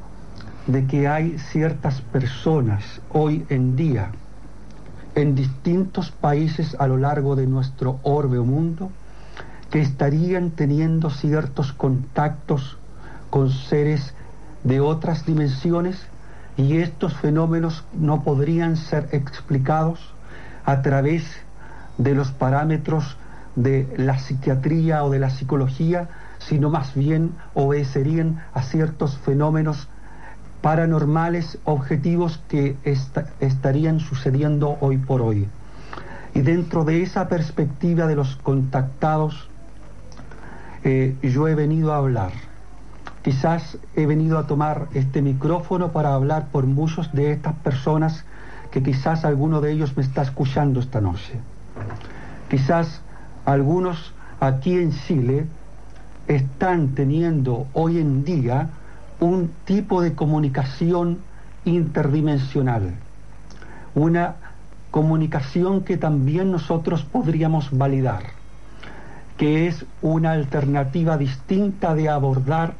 de 0.66 0.86
que 0.86 1.08
hay 1.08 1.38
ciertas 1.38 2.00
personas 2.00 3.00
hoy 3.10 3.44
en 3.50 3.76
día 3.76 4.10
en 5.14 5.34
distintos 5.34 6.10
países 6.10 6.76
a 6.78 6.86
lo 6.86 6.96
largo 6.96 7.36
de 7.36 7.46
nuestro 7.46 8.00
orbe 8.02 8.38
o 8.38 8.44
mundo 8.44 8.90
que 9.70 9.80
estarían 9.80 10.50
teniendo 10.50 11.10
ciertos 11.10 11.72
contactos 11.72 12.78
con 13.30 13.50
seres 13.50 14.14
de 14.64 14.80
otras 14.80 15.26
dimensiones 15.26 15.98
y 16.56 16.78
estos 16.78 17.14
fenómenos 17.14 17.84
no 17.92 18.22
podrían 18.22 18.76
ser 18.76 19.08
explicados 19.12 20.00
a 20.64 20.82
través 20.82 21.24
de 21.98 22.14
los 22.14 22.30
parámetros 22.30 23.16
de 23.56 23.92
la 23.96 24.18
psiquiatría 24.18 25.04
o 25.04 25.10
de 25.10 25.18
la 25.18 25.30
psicología, 25.30 26.08
sino 26.48 26.70
más 26.70 26.94
bien 26.94 27.32
obedecerían 27.54 28.42
a 28.52 28.62
ciertos 28.62 29.16
fenómenos 29.18 29.88
paranormales 30.60 31.58
objetivos 31.64 32.40
que 32.48 32.76
estarían 33.40 34.00
sucediendo 34.00 34.78
hoy 34.80 34.98
por 34.98 35.20
hoy. 35.20 35.46
Y 36.34 36.40
dentro 36.40 36.84
de 36.84 37.02
esa 37.02 37.28
perspectiva 37.28 38.06
de 38.06 38.16
los 38.16 38.36
contactados, 38.36 39.48
eh, 40.82 41.16
yo 41.22 41.48
he 41.48 41.54
venido 41.54 41.92
a 41.92 41.98
hablar. 41.98 42.32
Quizás 43.22 43.78
he 43.94 44.06
venido 44.06 44.38
a 44.38 44.46
tomar 44.46 44.88
este 44.94 45.22
micrófono 45.22 45.92
para 45.92 46.14
hablar 46.14 46.48
por 46.50 46.66
muchos 46.66 47.12
de 47.12 47.32
estas 47.32 47.54
personas 47.56 48.24
que 48.70 48.82
quizás 48.82 49.24
alguno 49.24 49.60
de 49.60 49.72
ellos 49.72 49.96
me 49.96 50.02
está 50.02 50.22
escuchando 50.22 50.80
esta 50.80 51.00
noche. 51.00 51.38
Quizás 52.50 53.00
algunos 53.44 54.12
aquí 54.40 54.74
en 54.74 54.92
Chile 54.92 55.46
están 56.28 56.94
teniendo 56.94 57.66
hoy 57.74 57.98
en 57.98 58.24
día 58.24 58.70
un 59.20 59.50
tipo 59.64 60.02
de 60.02 60.14
comunicación 60.14 61.18
interdimensional, 61.64 62.94
una 63.94 64.36
comunicación 64.90 65.82
que 65.82 65.96
también 65.96 66.50
nosotros 66.50 67.04
podríamos 67.04 67.76
validar, 67.76 68.22
que 69.36 69.66
es 69.66 69.84
una 70.02 70.32
alternativa 70.32 71.16
distinta 71.18 71.94
de 71.94 72.08
abordar 72.08 72.74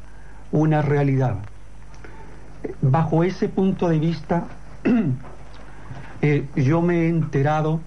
una 0.51 0.81
realidad. 0.81 1.37
Bajo 2.81 3.23
ese 3.23 3.49
punto 3.49 3.89
de 3.89 3.99
vista, 3.99 4.45
eh, 6.21 6.45
yo 6.55 6.81
me 6.81 7.01
he 7.01 7.09
enterado 7.09 7.79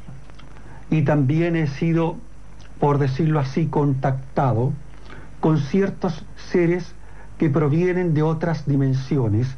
y 0.90 1.02
también 1.02 1.56
he 1.56 1.66
sido, 1.66 2.16
por 2.78 2.98
decirlo 2.98 3.40
así, 3.40 3.66
contactado 3.66 4.72
con 5.40 5.58
ciertos 5.58 6.24
seres 6.50 6.94
que 7.38 7.48
provienen 7.48 8.14
de 8.14 8.22
otras 8.22 8.66
dimensiones 8.66 9.48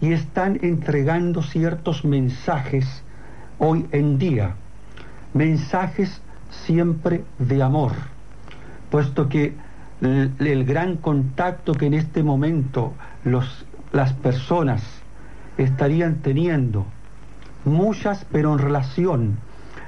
y 0.00 0.12
están 0.12 0.58
entregando 0.62 1.42
ciertos 1.42 2.04
mensajes 2.04 3.02
hoy 3.58 3.86
en 3.92 4.18
día, 4.18 4.54
mensajes 5.34 6.20
siempre 6.50 7.24
de 7.38 7.62
amor, 7.62 7.92
puesto 8.90 9.28
que 9.28 9.54
el, 10.00 10.64
gran 10.64 10.96
contacto 10.96 11.72
que 11.72 11.86
en 11.86 11.94
este 11.94 12.22
momento 12.22 12.92
los, 13.24 13.64
las 13.92 14.12
personas 14.12 14.82
estarían 15.58 16.16
teniendo, 16.16 16.86
muchas 17.64 18.26
pero 18.30 18.52
en 18.52 18.58
relación 18.58 19.38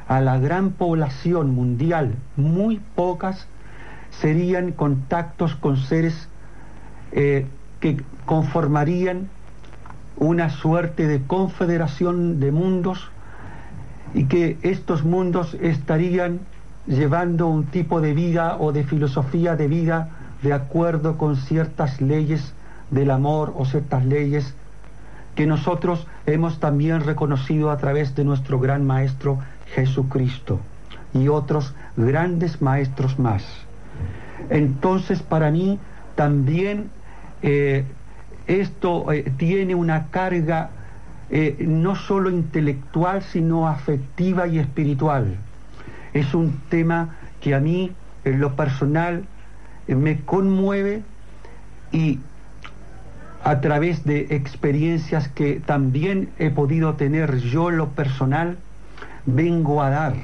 a 0.07 0.21
la 0.21 0.39
gran 0.39 0.71
población 0.71 1.55
mundial, 1.55 2.15
muy 2.37 2.81
pocas 2.95 3.47
serían 4.21 4.73
contactos 4.73 5.55
con 5.55 5.77
seres 5.77 6.29
eh, 7.13 7.47
que 7.81 8.03
conformarían 8.27 9.29
una 10.17 10.51
suerte 10.51 11.07
de 11.07 11.23
confederación 11.23 12.41
de 12.41 12.51
mundos 12.51 13.09
y 14.15 14.25
que 14.25 14.59
estos 14.63 15.05
mundos 15.05 15.55
estarían 15.61 16.41
llevando 16.87 17.47
un 17.47 17.65
tipo 17.67 18.01
de 18.01 18.15
vida 18.15 18.57
o 18.59 18.73
de 18.73 18.85
filosofía 18.85 19.55
de 19.55 19.69
vida 19.69 20.09
de 20.43 20.53
acuerdo 20.53 21.19
con 21.19 21.37
ciertas 21.37 22.01
leyes 22.01 22.53
del 22.91 23.11
amor 23.11 23.53
o 23.57 23.65
ciertas 23.65 24.05
leyes 24.05 24.55
que 25.35 25.47
nosotros 25.47 26.07
hemos 26.27 26.59
también 26.59 27.03
reconocido 27.03 27.71
a 27.71 27.77
través 27.77 28.17
de 28.17 28.25
nuestro 28.25 28.59
gran 28.59 28.85
maestro 28.87 29.39
Jesucristo 29.75 30.59
y 31.15 31.29
otros 31.29 31.75
grandes 31.97 32.61
maestros 32.61 33.19
más. 33.19 33.68
Entonces 34.51 35.23
para 35.23 35.51
mí 35.51 35.79
también 36.15 36.91
eh, 37.43 37.85
esto 38.47 39.13
eh, 39.13 39.31
tiene 39.37 39.75
una 39.75 40.07
carga 40.07 40.71
eh, 41.31 41.57
no 41.61 41.95
solo 41.95 42.31
intelectual, 42.31 43.23
sino 43.23 43.69
afectiva 43.69 44.47
y 44.47 44.59
espiritual. 44.59 45.37
Es 46.15 46.35
un 46.35 46.59
tema 46.71 47.17
que 47.41 47.55
a 47.55 47.61
mí, 47.61 47.93
en 48.25 48.41
lo 48.41 48.57
personal, 48.57 49.25
me 49.87 50.21
conmueve 50.21 51.03
y 51.93 52.19
a 53.45 53.61
través 53.61 54.05
de 54.05 54.27
experiencias 54.31 55.29
que 55.29 55.61
también 55.65 56.31
he 56.39 56.51
podido 56.51 56.95
tener 56.95 57.39
yo 57.39 57.71
en 57.71 57.77
lo 57.77 57.91
personal, 57.91 58.59
vengo 59.27 59.83
a 59.83 59.91
dar 59.91 60.15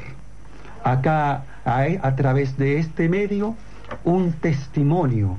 acá 0.83 1.45
a 1.65 2.17
través 2.17 2.59
de 2.59 2.79
este 2.79 3.09
medio 3.09 3.55
un 4.05 4.33
testimonio 4.33 5.37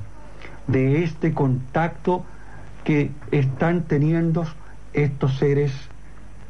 de 0.66 1.04
este 1.04 1.32
contacto 1.32 2.24
que 2.84 3.10
están 3.30 3.82
teniendo 3.82 4.46
estos 4.92 5.36
seres 5.38 5.72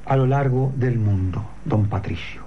a 0.05 0.17
lo 0.17 0.27
largo 0.27 0.73
del 0.77 0.99
mundo, 0.99 1.45
don 1.65 1.87
Patricio. 1.87 2.43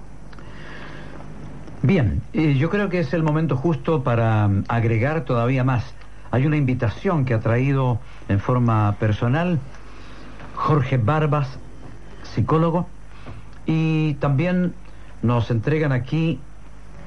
Bien, 1.82 2.22
yo 2.32 2.68
creo 2.68 2.88
que 2.88 3.00
es 3.00 3.14
el 3.14 3.22
momento 3.22 3.56
justo 3.56 4.02
para 4.02 4.48
mm, 4.48 4.64
agregar 4.68 5.24
todavía 5.24 5.64
más. 5.64 5.84
Hay 6.30 6.46
una 6.46 6.56
invitación 6.56 7.24
que 7.24 7.34
ha 7.34 7.40
traído 7.40 7.98
en 8.28 8.38
forma 8.38 8.96
personal 9.00 9.58
Jorge 10.54 10.98
Barbas, 10.98 11.48
psicólogo, 12.22 12.86
y 13.66 14.14
también 14.14 14.74
nos 15.22 15.50
entregan 15.50 15.92
aquí, 15.92 16.38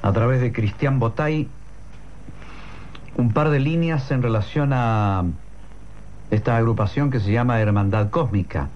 a 0.04 0.12
través 0.12 0.42
de 0.42 0.52
Cristian 0.52 0.98
Botay, 0.98 1.48
un 3.16 3.32
par 3.32 3.48
de 3.48 3.58
líneas 3.58 4.10
en 4.10 4.22
relación 4.22 4.74
a 4.74 5.24
esta 6.30 6.58
agrupación 6.58 7.10
que 7.10 7.20
se 7.20 7.32
llama 7.32 7.58
Hermandad 7.58 8.10
Cósmica. 8.10 8.68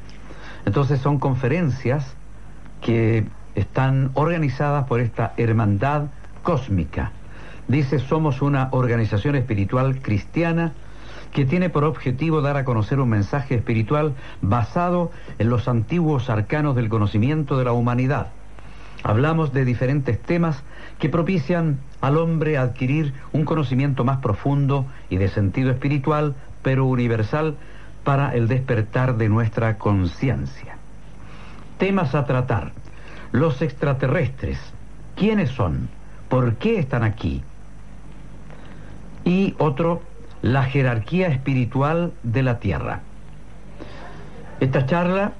Entonces 0.65 1.01
son 1.01 1.19
conferencias 1.19 2.15
que 2.81 3.27
están 3.55 4.11
organizadas 4.15 4.87
por 4.87 5.01
esta 5.01 5.35
Hermandad 5.37 6.07
Cósmica. 6.43 7.13
Dice, 7.67 7.99
somos 7.99 8.41
una 8.41 8.71
organización 8.71 9.37
espiritual 9.37 10.01
cristiana 10.01 10.73
que 11.35 11.45
tiene 11.45 11.69
por 11.69 11.85
objetivo 11.85 12.41
dar 12.41 12.57
a 12.57 12.65
conocer 12.65 13.01
un 13.01 13.11
mensaje 13.11 13.55
espiritual 13.55 14.15
basado 14.41 15.13
en 15.39 15.51
los 15.51 15.69
antiguos 15.69 16.31
arcanos 16.31 16.75
del 16.75 16.89
conocimiento 16.89 17.59
de 17.59 17.67
la 17.67 17.73
humanidad. 17.73 18.29
Hablamos 19.03 19.53
de 19.53 19.65
diferentes 19.65 20.21
temas 20.21 20.63
que 20.99 21.09
propician 21.09 21.79
al 22.01 22.17
hombre 22.17 22.59
adquirir 22.59 23.15
un 23.33 23.45
conocimiento 23.45 24.05
más 24.05 24.19
profundo 24.19 24.87
y 25.09 25.17
de 25.17 25.29
sentido 25.29 25.71
espiritual 25.71 26.35
pero 26.63 26.87
universal 26.87 27.55
para 28.05 28.35
el 28.35 28.49
despertar 28.49 29.17
de 29.17 29.29
nuestra 29.29 29.79
conciencia. 29.79 30.77
Temas 31.79 32.15
a 32.15 32.25
tratar. 32.25 32.73
Los 33.31 33.63
extraterrestres. 33.63 34.59
¿Quiénes 35.15 35.51
son? 35.51 35.89
¿Por 36.29 36.55
qué 36.55 36.79
están 36.79 37.05
aquí? 37.05 37.43
Y 39.25 39.55
otro, 39.59 40.03
la 40.43 40.65
jerarquía 40.65 41.29
espiritual 41.29 42.13
de 42.23 42.43
la 42.43 42.59
Tierra. 42.59 43.01
Esta 44.61 44.87
charla 44.87 45.33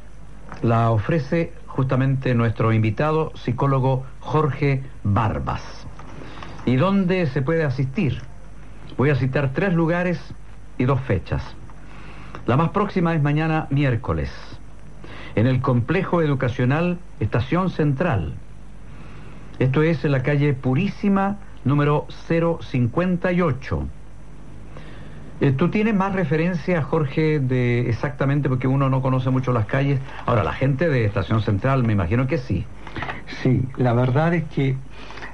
la 0.63 0.91
ofrece 0.91 1.53
justamente 1.79 2.35
nuestro 2.35 2.73
invitado, 2.73 3.31
psicólogo 3.37 4.05
Jorge 4.19 4.83
Barbas. 5.05 5.63
¿Y 6.67 6.75
dónde 6.75 7.25
se 7.29 7.41
puede 7.41 7.63
asistir? 7.63 8.21
Voy 8.97 9.11
a 9.11 9.15
citar 9.15 9.53
tres 9.55 9.75
lugares 9.75 10.19
y 10.77 10.87
dos 10.87 11.01
fechas. 11.03 11.41
La 12.47 12.57
más 12.57 12.71
próxima 12.71 13.15
es 13.15 13.23
mañana 13.23 13.69
miércoles, 13.71 14.29
en 15.37 15.47
el 15.47 15.61
complejo 15.61 16.21
educacional 16.21 16.99
Estación 17.21 17.71
Central. 17.71 18.35
Esto 19.61 19.85
es 19.85 20.05
en 20.05 20.11
la 20.11 20.25
calle 20.25 20.55
Purísima 20.55 21.37
número 21.65 22.09
058. 22.27 23.87
Eh, 25.41 25.53
¿Tú 25.53 25.69
tienes 25.69 25.95
más 25.95 26.15
referencia, 26.15 26.83
Jorge, 26.83 27.39
de 27.39 27.89
exactamente, 27.89 28.49
porque 28.49 28.67
uno 28.67 28.91
no 28.91 29.03
conoce 29.03 29.31
mucho 29.31 29.53
las 29.53 29.67
calles? 29.67 30.01
Ahora, 30.27 30.43
la 30.43 30.53
gente 30.53 30.89
de 30.89 31.05
Estación 31.05 31.43
Central, 31.43 31.85
me 31.85 31.93
imagino 31.93 32.27
que 32.27 32.39
sí. 32.39 32.67
Sí, 33.43 33.63
la 33.77 33.93
verdad 33.93 34.35
es 34.35 34.45
que 34.45 34.77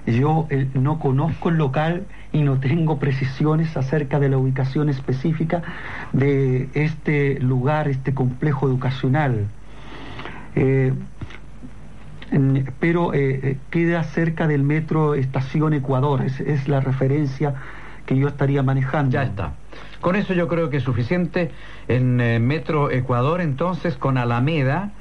yo 0.07 0.47
eh, 0.51 0.69
no 0.75 0.99
conozco 0.99 1.49
el 1.49 1.57
local 1.57 2.05
y 2.33 2.43
no 2.43 2.59
tengo 2.59 2.99
precisiones 2.99 3.75
acerca 3.77 4.21
de 4.21 4.29
la 4.29 4.37
ubicación 4.37 4.90
específica 4.90 5.62
de 6.12 6.69
este 6.75 7.40
lugar, 7.40 7.88
este 7.88 8.12
complejo 8.12 8.69
educacional. 8.69 9.47
Eh, 10.55 10.93
pero 12.81 13.14
eh, 13.14 13.57
queda 13.71 14.03
cerca 14.03 14.49
del 14.49 14.64
metro 14.64 15.14
Estación 15.14 15.73
Ecuador, 15.73 16.23
es, 16.23 16.40
es 16.40 16.69
la 16.69 16.81
referencia 16.81 17.55
que 18.07 18.17
yo 18.17 18.29
estaría 18.29 18.62
manejando. 18.62 19.12
Ya 19.12 19.23
está. 19.23 19.55
Con 20.01 20.16
eso 20.16 20.35
yo 20.35 20.49
creo 20.49 20.70
que 20.70 20.79
es 20.79 20.83
suficiente. 20.83 21.51
En 21.88 22.16
Metro 22.47 22.90
Ecuador, 22.90 23.40
entonces, 23.40 23.97
con 23.97 24.18
Alameda, 24.18 24.92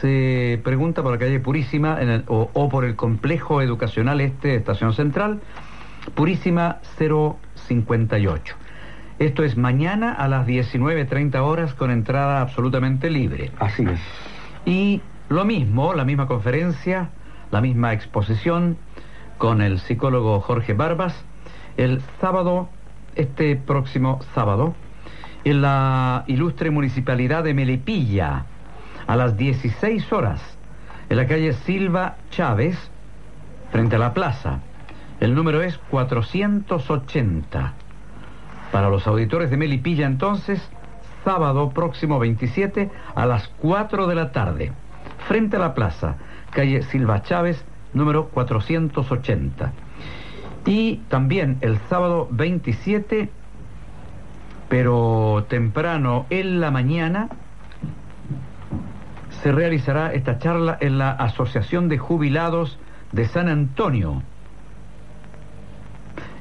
se 0.00 0.60
pregunta 0.64 1.02
por 1.02 1.12
la 1.12 1.18
calle 1.18 1.40
Purísima 1.40 1.98
o, 2.26 2.50
o, 2.52 2.68
por 2.68 2.84
el 2.84 2.96
complejo 2.96 3.62
educacional 3.62 4.20
este, 4.20 4.54
Estación 4.54 4.92
Central, 4.92 5.40
Purísima 6.14 6.78
058. 6.98 8.56
Esto 9.18 9.44
es 9.44 9.56
mañana 9.56 10.14
a 10.14 10.28
las 10.28 10.46
19.30 10.46 11.38
horas 11.40 11.74
con 11.74 11.90
entrada 11.90 12.40
absolutamente 12.40 13.10
libre. 13.10 13.50
Así 13.58 13.84
es. 13.84 14.00
Y 14.64 15.02
lo 15.28 15.44
mismo, 15.44 15.92
la 15.92 16.04
misma 16.04 16.26
conferencia, 16.26 17.10
la 17.50 17.60
misma 17.60 17.92
exposición 17.92 18.78
con 19.36 19.60
el 19.60 19.78
psicólogo 19.78 20.40
Jorge 20.40 20.72
Barbas, 20.72 21.14
el 21.76 22.00
sábado, 22.20 22.70
este 23.20 23.56
próximo 23.56 24.20
sábado, 24.34 24.74
en 25.44 25.62
la 25.62 26.24
ilustre 26.26 26.70
municipalidad 26.70 27.44
de 27.44 27.54
Melipilla, 27.54 28.46
a 29.06 29.16
las 29.16 29.36
16 29.36 30.12
horas, 30.12 30.40
en 31.08 31.16
la 31.16 31.26
calle 31.26 31.52
Silva 31.52 32.16
Chávez, 32.30 32.76
frente 33.70 33.96
a 33.96 33.98
la 33.98 34.14
plaza. 34.14 34.60
El 35.20 35.34
número 35.34 35.62
es 35.62 35.78
480. 35.90 37.72
Para 38.72 38.88
los 38.88 39.06
auditores 39.06 39.50
de 39.50 39.56
Melipilla 39.56 40.06
entonces, 40.06 40.66
sábado 41.24 41.70
próximo 41.70 42.18
27 42.18 42.90
a 43.14 43.26
las 43.26 43.48
4 43.58 44.06
de 44.06 44.14
la 44.14 44.32
tarde, 44.32 44.72
frente 45.26 45.56
a 45.56 45.60
la 45.60 45.74
plaza, 45.74 46.16
calle 46.50 46.82
Silva 46.82 47.22
Chávez, 47.22 47.64
número 47.92 48.28
480. 48.28 49.72
Y 50.66 50.96
también 51.08 51.58
el 51.62 51.78
sábado 51.88 52.28
27, 52.30 53.30
pero 54.68 55.46
temprano 55.48 56.26
en 56.30 56.60
la 56.60 56.70
mañana, 56.70 57.28
se 59.42 59.52
realizará 59.52 60.12
esta 60.12 60.38
charla 60.38 60.76
en 60.80 60.98
la 60.98 61.10
Asociación 61.10 61.88
de 61.88 61.98
Jubilados 61.98 62.78
de 63.12 63.26
San 63.26 63.48
Antonio, 63.48 64.22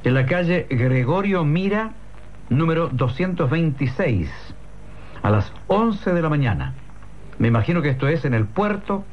en 0.03 0.13
la 0.13 0.25
calle 0.25 0.67
Gregorio 0.69 1.45
Mira, 1.45 1.91
número 2.49 2.89
226, 2.89 4.29
a 5.21 5.29
las 5.29 5.51
11 5.67 6.13
de 6.13 6.21
la 6.21 6.29
mañana. 6.29 6.73
Me 7.37 7.47
imagino 7.47 7.81
que 7.81 7.89
esto 7.89 8.07
es 8.07 8.25
en 8.25 8.33
el 8.33 8.45
puerto 8.45 9.05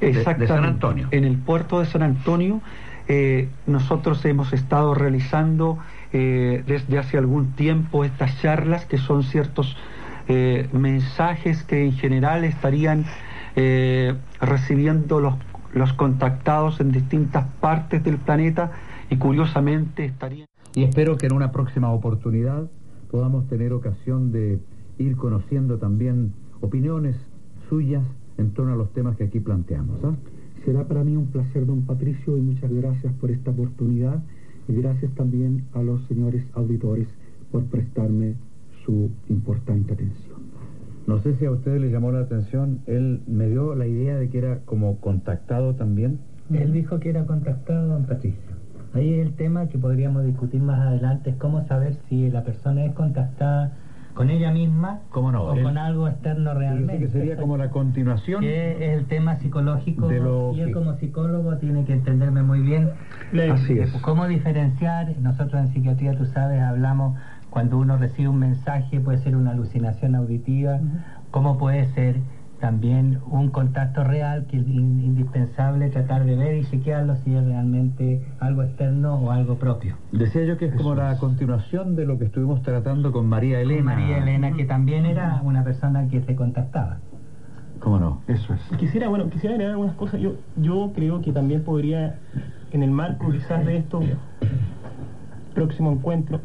de, 0.00 0.12
de 0.12 0.46
San 0.46 0.64
Antonio. 0.64 1.08
En 1.10 1.24
el 1.24 1.36
puerto 1.36 1.80
de 1.80 1.86
San 1.86 2.02
Antonio 2.02 2.60
eh, 3.08 3.48
nosotros 3.66 4.24
hemos 4.24 4.52
estado 4.52 4.94
realizando 4.94 5.78
eh, 6.12 6.64
desde 6.66 6.98
hace 6.98 7.18
algún 7.18 7.52
tiempo 7.52 8.04
estas 8.04 8.40
charlas 8.40 8.84
que 8.86 8.98
son 8.98 9.22
ciertos 9.22 9.76
eh, 10.28 10.68
mensajes 10.72 11.62
que 11.62 11.84
en 11.84 11.92
general 11.92 12.44
estarían 12.44 13.04
recibiendo 14.38 15.18
los, 15.18 15.34
los 15.72 15.94
contactados 15.94 16.78
en 16.78 16.92
distintas 16.92 17.46
partes 17.58 18.04
del 18.04 18.18
planeta 18.18 18.72
y 19.08 19.16
curiosamente 19.16 20.04
estarían... 20.04 20.46
Y 20.74 20.82
espero 20.82 21.16
que 21.16 21.24
en 21.24 21.32
una 21.32 21.52
próxima 21.52 21.90
oportunidad 21.90 22.68
podamos 23.10 23.48
tener 23.48 23.72
ocasión 23.72 24.30
de 24.30 24.58
ir 24.98 25.16
conociendo 25.16 25.78
también 25.78 26.34
opiniones 26.60 27.16
suyas 27.70 28.04
en 28.36 28.50
torno 28.52 28.74
a 28.74 28.76
los 28.76 28.92
temas 28.92 29.16
que 29.16 29.24
aquí 29.24 29.40
planteamos. 29.40 30.04
¿ah? 30.04 30.12
Será 30.66 30.82
para 30.82 31.04
mí 31.04 31.16
un 31.16 31.28
placer, 31.28 31.64
don 31.64 31.82
Patricio, 31.82 32.36
y 32.36 32.40
muchas 32.40 32.72
gracias 32.72 33.12
por 33.20 33.30
esta 33.30 33.52
oportunidad 33.52 34.20
y 34.66 34.74
gracias 34.74 35.14
también 35.14 35.62
a 35.74 35.80
los 35.80 36.04
señores 36.08 36.44
auditores 36.54 37.06
por 37.52 37.66
prestarme 37.66 38.34
su 38.84 39.12
importante 39.28 39.92
atención. 39.92 40.40
No 41.06 41.20
sé 41.20 41.36
si 41.36 41.44
a 41.44 41.52
usted 41.52 41.80
le 41.80 41.92
llamó 41.92 42.10
la 42.10 42.18
atención, 42.18 42.80
él 42.86 43.20
me 43.28 43.48
dio 43.48 43.76
la 43.76 43.86
idea 43.86 44.16
de 44.16 44.28
que 44.28 44.38
era 44.38 44.58
como 44.64 44.98
contactado 44.98 45.76
también. 45.76 46.18
Él 46.52 46.72
dijo 46.72 46.98
que 46.98 47.10
era 47.10 47.26
contactado, 47.26 47.86
don 47.86 48.04
Patricio. 48.06 48.56
Ahí 48.92 49.14
el 49.20 49.34
tema 49.34 49.68
que 49.68 49.78
podríamos 49.78 50.24
discutir 50.24 50.60
más 50.60 50.80
adelante 50.80 51.30
es 51.30 51.36
cómo 51.36 51.64
saber 51.68 51.96
si 52.08 52.28
la 52.28 52.42
persona 52.42 52.84
es 52.86 52.92
contactada 52.94 53.76
con 54.16 54.30
ella 54.30 54.50
misma 54.50 55.00
¿Cómo 55.10 55.30
no? 55.30 55.44
o 55.44 55.62
con 55.62 55.78
algo 55.78 56.08
externo 56.08 56.54
realmente. 56.54 56.98
que 56.98 57.08
sería 57.08 57.36
como 57.36 57.56
la 57.56 57.70
continuación 57.70 58.40
que 58.40 58.72
es 58.92 58.98
el 58.98 59.06
tema 59.06 59.36
psicológico 59.36 60.08
de 60.08 60.20
lo 60.20 60.52
y 60.54 60.60
él 60.60 60.68
que- 60.68 60.72
como 60.72 60.94
psicólogo 60.94 61.58
tiene 61.58 61.84
que 61.84 61.92
entenderme 61.92 62.42
muy 62.42 62.60
bien 62.62 62.90
Así 63.52 63.78
es. 63.78 63.92
cómo 64.02 64.26
diferenciar. 64.26 65.18
Nosotros 65.20 65.60
en 65.60 65.68
psiquiatría, 65.68 66.16
tú 66.16 66.24
sabes, 66.26 66.60
hablamos 66.62 67.18
cuando 67.50 67.78
uno 67.78 67.96
recibe 67.98 68.28
un 68.28 68.38
mensaje, 68.38 69.00
puede 69.00 69.18
ser 69.18 69.36
una 69.36 69.50
alucinación 69.52 70.14
auditiva, 70.14 70.80
cómo 71.30 71.58
puede 71.58 71.84
ser 71.92 72.22
también 72.60 73.18
un 73.30 73.50
contacto 73.50 74.02
real 74.02 74.46
que 74.46 74.56
es 74.58 74.66
in- 74.66 75.02
indispensable 75.04 75.90
tratar 75.90 76.24
de 76.24 76.36
ver 76.36 76.56
y 76.56 76.64
chequearlo 76.64 77.16
si 77.16 77.34
es 77.34 77.44
realmente 77.44 78.22
algo 78.40 78.62
externo 78.62 79.16
o 79.16 79.30
algo 79.30 79.56
propio. 79.58 79.96
Decía 80.12 80.44
yo 80.44 80.56
que 80.56 80.66
es 80.66 80.74
como 80.74 80.92
Eso 80.92 81.02
la 81.02 81.12
es. 81.12 81.18
continuación 81.18 81.96
de 81.96 82.06
lo 82.06 82.18
que 82.18 82.24
estuvimos 82.24 82.62
tratando 82.62 83.12
con 83.12 83.26
María 83.28 83.60
Con 83.62 83.70
Elena. 83.70 83.94
María 83.94 84.18
Elena, 84.18 84.52
que 84.52 84.64
también 84.64 85.04
era 85.06 85.40
una 85.44 85.64
persona 85.64 86.08
que 86.08 86.22
se 86.22 86.34
contactaba. 86.34 86.98
¿Cómo 87.78 87.98
no? 87.98 88.22
Eso 88.26 88.54
es. 88.54 88.60
Quisiera, 88.78 89.08
bueno, 89.08 89.28
quisiera 89.28 89.54
agregar 89.54 89.72
algunas 89.72 89.94
cosas. 89.96 90.18
Yo, 90.20 90.36
yo 90.56 90.92
creo 90.94 91.20
que 91.20 91.32
también 91.32 91.62
podría, 91.62 92.18
en 92.72 92.82
el 92.82 92.90
marco 92.90 93.30
quizás 93.30 93.66
de 93.66 93.76
esto 93.76 94.00
próximo 95.54 95.92
encuentro, 95.92 96.40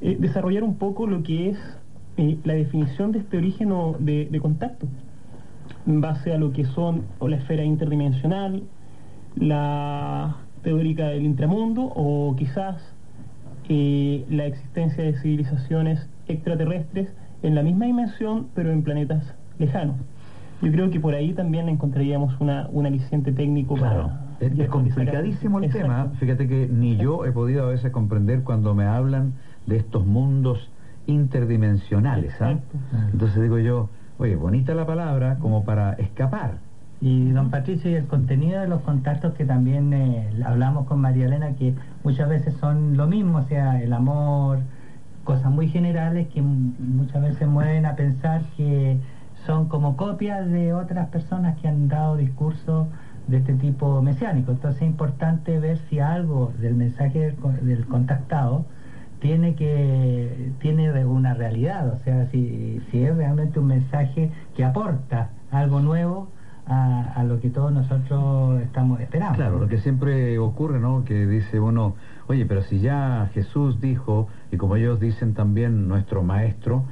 eh, 0.00 0.16
desarrollar 0.20 0.62
un 0.62 0.76
poco 0.76 1.06
lo 1.06 1.22
que 1.22 1.50
es 1.50 1.58
eh, 2.18 2.38
la 2.44 2.54
definición 2.54 3.12
de 3.12 3.20
este 3.20 3.36
origen 3.38 3.72
o 3.72 3.96
de, 3.98 4.28
de 4.30 4.40
contacto, 4.40 4.86
en 5.88 6.00
base 6.02 6.32
a 6.32 6.38
lo 6.38 6.52
que 6.52 6.64
son 6.66 7.02
o 7.18 7.28
la 7.28 7.36
esfera 7.36 7.64
interdimensional, 7.64 8.62
la 9.36 10.36
teórica 10.62 11.06
del 11.08 11.24
intramundo 11.24 11.82
o 11.82 12.36
quizás 12.36 12.76
eh, 13.68 14.24
la 14.28 14.44
existencia 14.46 15.02
de 15.02 15.14
civilizaciones 15.18 16.08
extraterrestres 16.26 17.08
en 17.42 17.54
la 17.54 17.62
misma 17.62 17.86
dimensión 17.86 18.48
pero 18.54 18.70
en 18.70 18.82
planetas 18.82 19.34
lejanos. 19.58 19.96
Yo 20.60 20.72
creo 20.72 20.90
que 20.90 21.00
por 21.00 21.14
ahí 21.14 21.32
también 21.32 21.68
encontraríamos 21.68 22.38
una, 22.40 22.68
un 22.70 22.84
aliciente 22.84 23.32
técnico 23.32 23.76
Claro, 23.76 24.10
para... 24.38 24.52
es, 24.52 24.58
es 24.58 24.68
complicadísimo 24.68 25.58
el 25.58 25.64
Exacto. 25.66 25.86
tema. 25.86 26.12
Fíjate 26.18 26.48
que 26.48 26.68
ni 26.70 26.96
yo 26.96 27.24
he 27.24 27.32
podido 27.32 27.64
a 27.64 27.68
veces 27.70 27.92
comprender 27.92 28.42
cuando 28.42 28.74
me 28.74 28.84
hablan 28.84 29.34
de 29.66 29.76
estos 29.76 30.04
mundos 30.04 30.70
interdimensionales. 31.06 32.34
¿ah? 32.42 32.58
Entonces 33.12 33.40
digo 33.40 33.58
yo, 33.58 33.88
oye, 34.18 34.36
bonita 34.36 34.74
la 34.74 34.84
palabra 34.84 35.36
como 35.40 35.64
para 35.64 35.92
escapar. 35.94 36.58
Y 37.00 37.30
don 37.30 37.50
Patricio, 37.50 37.90
y 37.90 37.94
el 37.94 38.06
contenido 38.06 38.60
de 38.60 38.66
los 38.66 38.82
contactos 38.82 39.34
que 39.34 39.44
también 39.44 39.92
eh, 39.92 40.30
hablamos 40.44 40.86
con 40.86 41.00
María 41.00 41.26
Elena, 41.26 41.52
que 41.52 41.74
muchas 42.02 42.28
veces 42.28 42.54
son 42.54 42.96
lo 42.96 43.06
mismo, 43.06 43.38
o 43.38 43.42
sea, 43.42 43.80
el 43.80 43.92
amor, 43.92 44.58
cosas 45.22 45.52
muy 45.52 45.68
generales 45.68 46.26
que 46.28 46.42
muchas 46.42 47.22
veces 47.22 47.46
mueven 47.46 47.86
a 47.86 47.94
pensar 47.94 48.42
que 48.56 48.98
son 49.46 49.68
como 49.68 49.96
copias 49.96 50.48
de 50.50 50.74
otras 50.74 51.08
personas 51.10 51.56
que 51.60 51.68
han 51.68 51.86
dado 51.86 52.16
discursos 52.16 52.88
de 53.28 53.36
este 53.36 53.54
tipo 53.54 54.02
mesiánico. 54.02 54.50
Entonces 54.50 54.82
es 54.82 54.88
importante 54.88 55.60
ver 55.60 55.78
si 55.88 56.00
algo 56.00 56.52
del 56.58 56.74
mensaje 56.74 57.20
del, 57.20 57.36
del 57.64 57.86
contactado 57.86 58.64
tiene 59.20 59.54
que 59.54 60.52
tiene 60.60 61.04
una 61.04 61.34
realidad, 61.34 61.88
o 61.92 61.98
sea, 62.04 62.26
si, 62.30 62.80
si 62.90 63.04
es 63.04 63.16
realmente 63.16 63.58
un 63.58 63.66
mensaje 63.66 64.30
que 64.56 64.64
aporta 64.64 65.30
algo 65.50 65.80
nuevo 65.80 66.28
a, 66.66 67.12
a 67.14 67.24
lo 67.24 67.40
que 67.40 67.50
todos 67.50 67.72
nosotros 67.72 68.60
estamos 68.62 69.00
esperando. 69.00 69.36
Claro, 69.36 69.58
lo 69.58 69.68
que 69.68 69.78
siempre 69.78 70.38
ocurre, 70.38 70.78
¿no? 70.78 71.04
Que 71.04 71.26
dice 71.26 71.58
uno, 71.58 71.94
oye, 72.26 72.46
pero 72.46 72.62
si 72.62 72.80
ya 72.80 73.30
Jesús 73.32 73.80
dijo, 73.80 74.28
y 74.50 74.56
como 74.56 74.76
ellos 74.76 74.98
dicen 74.98 75.34
también 75.34 75.88
nuestro 75.88 76.22
maestro, 76.22 76.84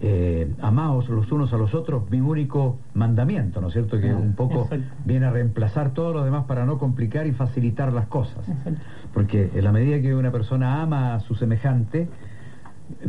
eh, 0.00 0.52
amaos 0.60 1.08
los 1.08 1.30
unos 1.32 1.52
a 1.52 1.56
los 1.56 1.74
otros, 1.74 2.10
mi 2.10 2.20
único 2.20 2.78
mandamiento, 2.94 3.60
¿no 3.60 3.68
es 3.68 3.72
cierto? 3.72 3.98
Que 3.98 4.12
un 4.12 4.34
poco 4.34 4.62
exacto. 4.62 4.94
viene 5.04 5.26
a 5.26 5.30
reemplazar 5.30 5.92
todo 5.94 6.12
lo 6.12 6.24
demás 6.24 6.44
para 6.44 6.66
no 6.66 6.78
complicar 6.78 7.26
y 7.26 7.32
facilitar 7.32 7.92
las 7.92 8.06
cosas. 8.06 8.46
Exacto. 8.48 8.80
Porque 9.14 9.50
en 9.54 9.64
la 9.64 9.72
medida 9.72 10.00
que 10.00 10.14
una 10.14 10.30
persona 10.30 10.82
ama 10.82 11.14
a 11.14 11.20
su 11.20 11.34
semejante, 11.34 12.08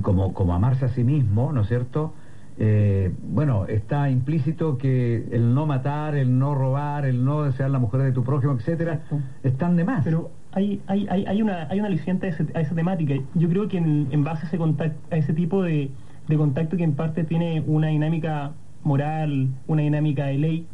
como, 0.01 0.34
como 0.34 0.54
amarse 0.54 0.86
a 0.86 0.89
sí 0.89 1.04
mismo, 1.04 1.51
¿no 1.51 1.62
es 1.62 1.67
cierto? 1.67 2.13
Eh, 2.58 3.13
bueno, 3.23 3.65
está 3.65 4.10
implícito 4.10 4.77
que 4.77 5.27
el 5.32 5.54
no 5.54 5.65
matar, 5.65 6.15
el 6.15 6.38
no 6.38 6.54
robar, 6.54 7.06
el 7.06 7.25
no 7.25 7.43
desear 7.43 7.71
la 7.71 7.80
mujer 7.80 8.01
de 8.01 8.12
tu 8.12 8.23
prójimo, 8.23 8.54
etcétera, 8.54 8.93
Exacto. 8.93 9.19
están 9.43 9.75
de 9.75 9.84
más. 9.84 10.04
Pero 10.04 10.32
hay, 10.53 10.81
hay, 10.87 11.07
hay, 11.09 11.25
hay 11.25 11.41
una, 11.41 11.67
hay 11.69 11.79
una 11.79 11.87
aliciente 11.87 12.27
a, 12.27 12.29
ese- 12.29 12.47
a 12.53 12.61
esa 12.61 12.75
temática. 12.75 13.15
Yo 13.35 13.49
creo 13.49 13.67
que 13.67 13.77
en, 13.77 14.23
base 14.23 14.45
a 14.45 14.47
ese, 14.47 14.59
contact- 14.59 14.95
a 15.11 15.17
ese 15.17 15.33
tipo 15.33 15.63
de, 15.63 15.89
de 16.27 16.37
contacto 16.37 16.77
que 16.77 16.83
en 16.83 16.93
parte 16.93 17.23
tiene 17.23 17.61
una 17.65 17.87
dinámica 17.87 18.51
moral, 18.83 19.49
una 19.67 19.81
dinámica 19.83 20.25
de 20.25 20.37
ley, 20.37 20.65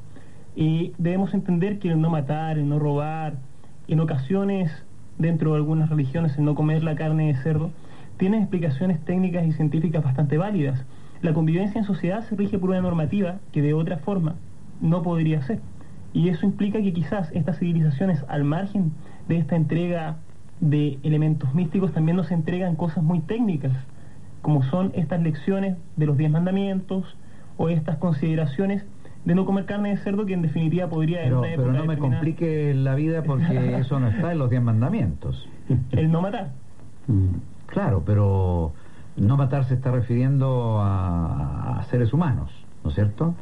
eh, 0.55 0.91
debemos 0.97 1.33
entender 1.33 1.79
que 1.79 1.89
el 1.89 2.01
no 2.01 2.09
matar, 2.09 2.57
el 2.57 2.67
no 2.67 2.79
robar, 2.79 3.33
en 3.87 3.99
ocasiones, 3.99 4.71
dentro 5.17 5.51
de 5.51 5.57
algunas 5.57 5.89
religiones, 5.89 6.37
el 6.37 6.45
no 6.45 6.55
comer 6.55 6.83
la 6.83 6.95
carne 6.95 7.27
de 7.27 7.35
cerdo, 7.35 7.69
tiene 8.17 8.37
explicaciones 8.39 8.99
técnicas 9.05 9.45
y 9.45 9.51
científicas 9.51 10.03
bastante 10.03 10.37
válidas. 10.37 10.83
La 11.21 11.33
convivencia 11.33 11.79
en 11.79 11.85
sociedad 11.85 12.21
se 12.27 12.35
rige 12.35 12.57
por 12.57 12.71
una 12.71 12.81
normativa 12.81 13.35
que 13.51 13.61
de 13.61 13.73
otra 13.73 13.97
forma 13.97 14.35
no 14.81 15.03
podría 15.03 15.41
ser. 15.43 15.59
Y 16.13 16.29
eso 16.29 16.45
implica 16.45 16.81
que 16.81 16.93
quizás 16.93 17.31
estas 17.33 17.59
civilizaciones, 17.59 18.23
al 18.27 18.43
margen 18.43 18.91
de 19.27 19.37
esta 19.37 19.55
entrega 19.55 20.17
de 20.59 20.97
elementos 21.03 21.53
místicos, 21.53 21.93
también 21.93 22.17
nos 22.17 22.31
entregan 22.31 22.75
cosas 22.75 23.04
muy 23.04 23.19
técnicas, 23.19 23.73
como 24.41 24.63
son 24.63 24.91
estas 24.95 25.21
lecciones 25.21 25.77
de 25.95 26.06
los 26.06 26.17
diez 26.17 26.31
mandamientos 26.31 27.17
o 27.58 27.69
estas 27.69 27.97
consideraciones 27.97 28.85
de 29.25 29.35
no 29.35 29.45
comer 29.45 29.65
carne 29.65 29.89
de 29.89 29.97
cerdo 29.97 30.25
que 30.25 30.33
en 30.33 30.41
definitiva 30.41 30.87
podría 30.87 31.23
en 31.23 31.29
pero, 31.29 31.39
una 31.41 31.49
pero 31.56 31.73
no 31.73 31.85
me 31.85 31.97
complique 31.97 32.73
la 32.73 32.95
vida 32.95 33.23
porque 33.23 33.75
eso 33.79 33.99
no 33.99 34.08
está 34.08 34.31
en 34.31 34.39
los 34.39 34.49
diez 34.49 34.62
mandamientos. 34.62 35.47
el 35.91 36.12
no 36.12 36.21
matar. 36.21 36.52
Mm. 37.08 37.27
Claro, 37.67 38.04
pero 38.06 38.73
no 39.17 39.35
matar 39.35 39.65
se 39.65 39.73
está 39.73 39.91
refiriendo 39.91 40.79
a, 40.79 41.79
a 41.79 41.83
seres 41.85 42.13
humanos, 42.13 42.49
¿no 42.83 42.89
es 42.89 42.95
cierto? 42.95 43.33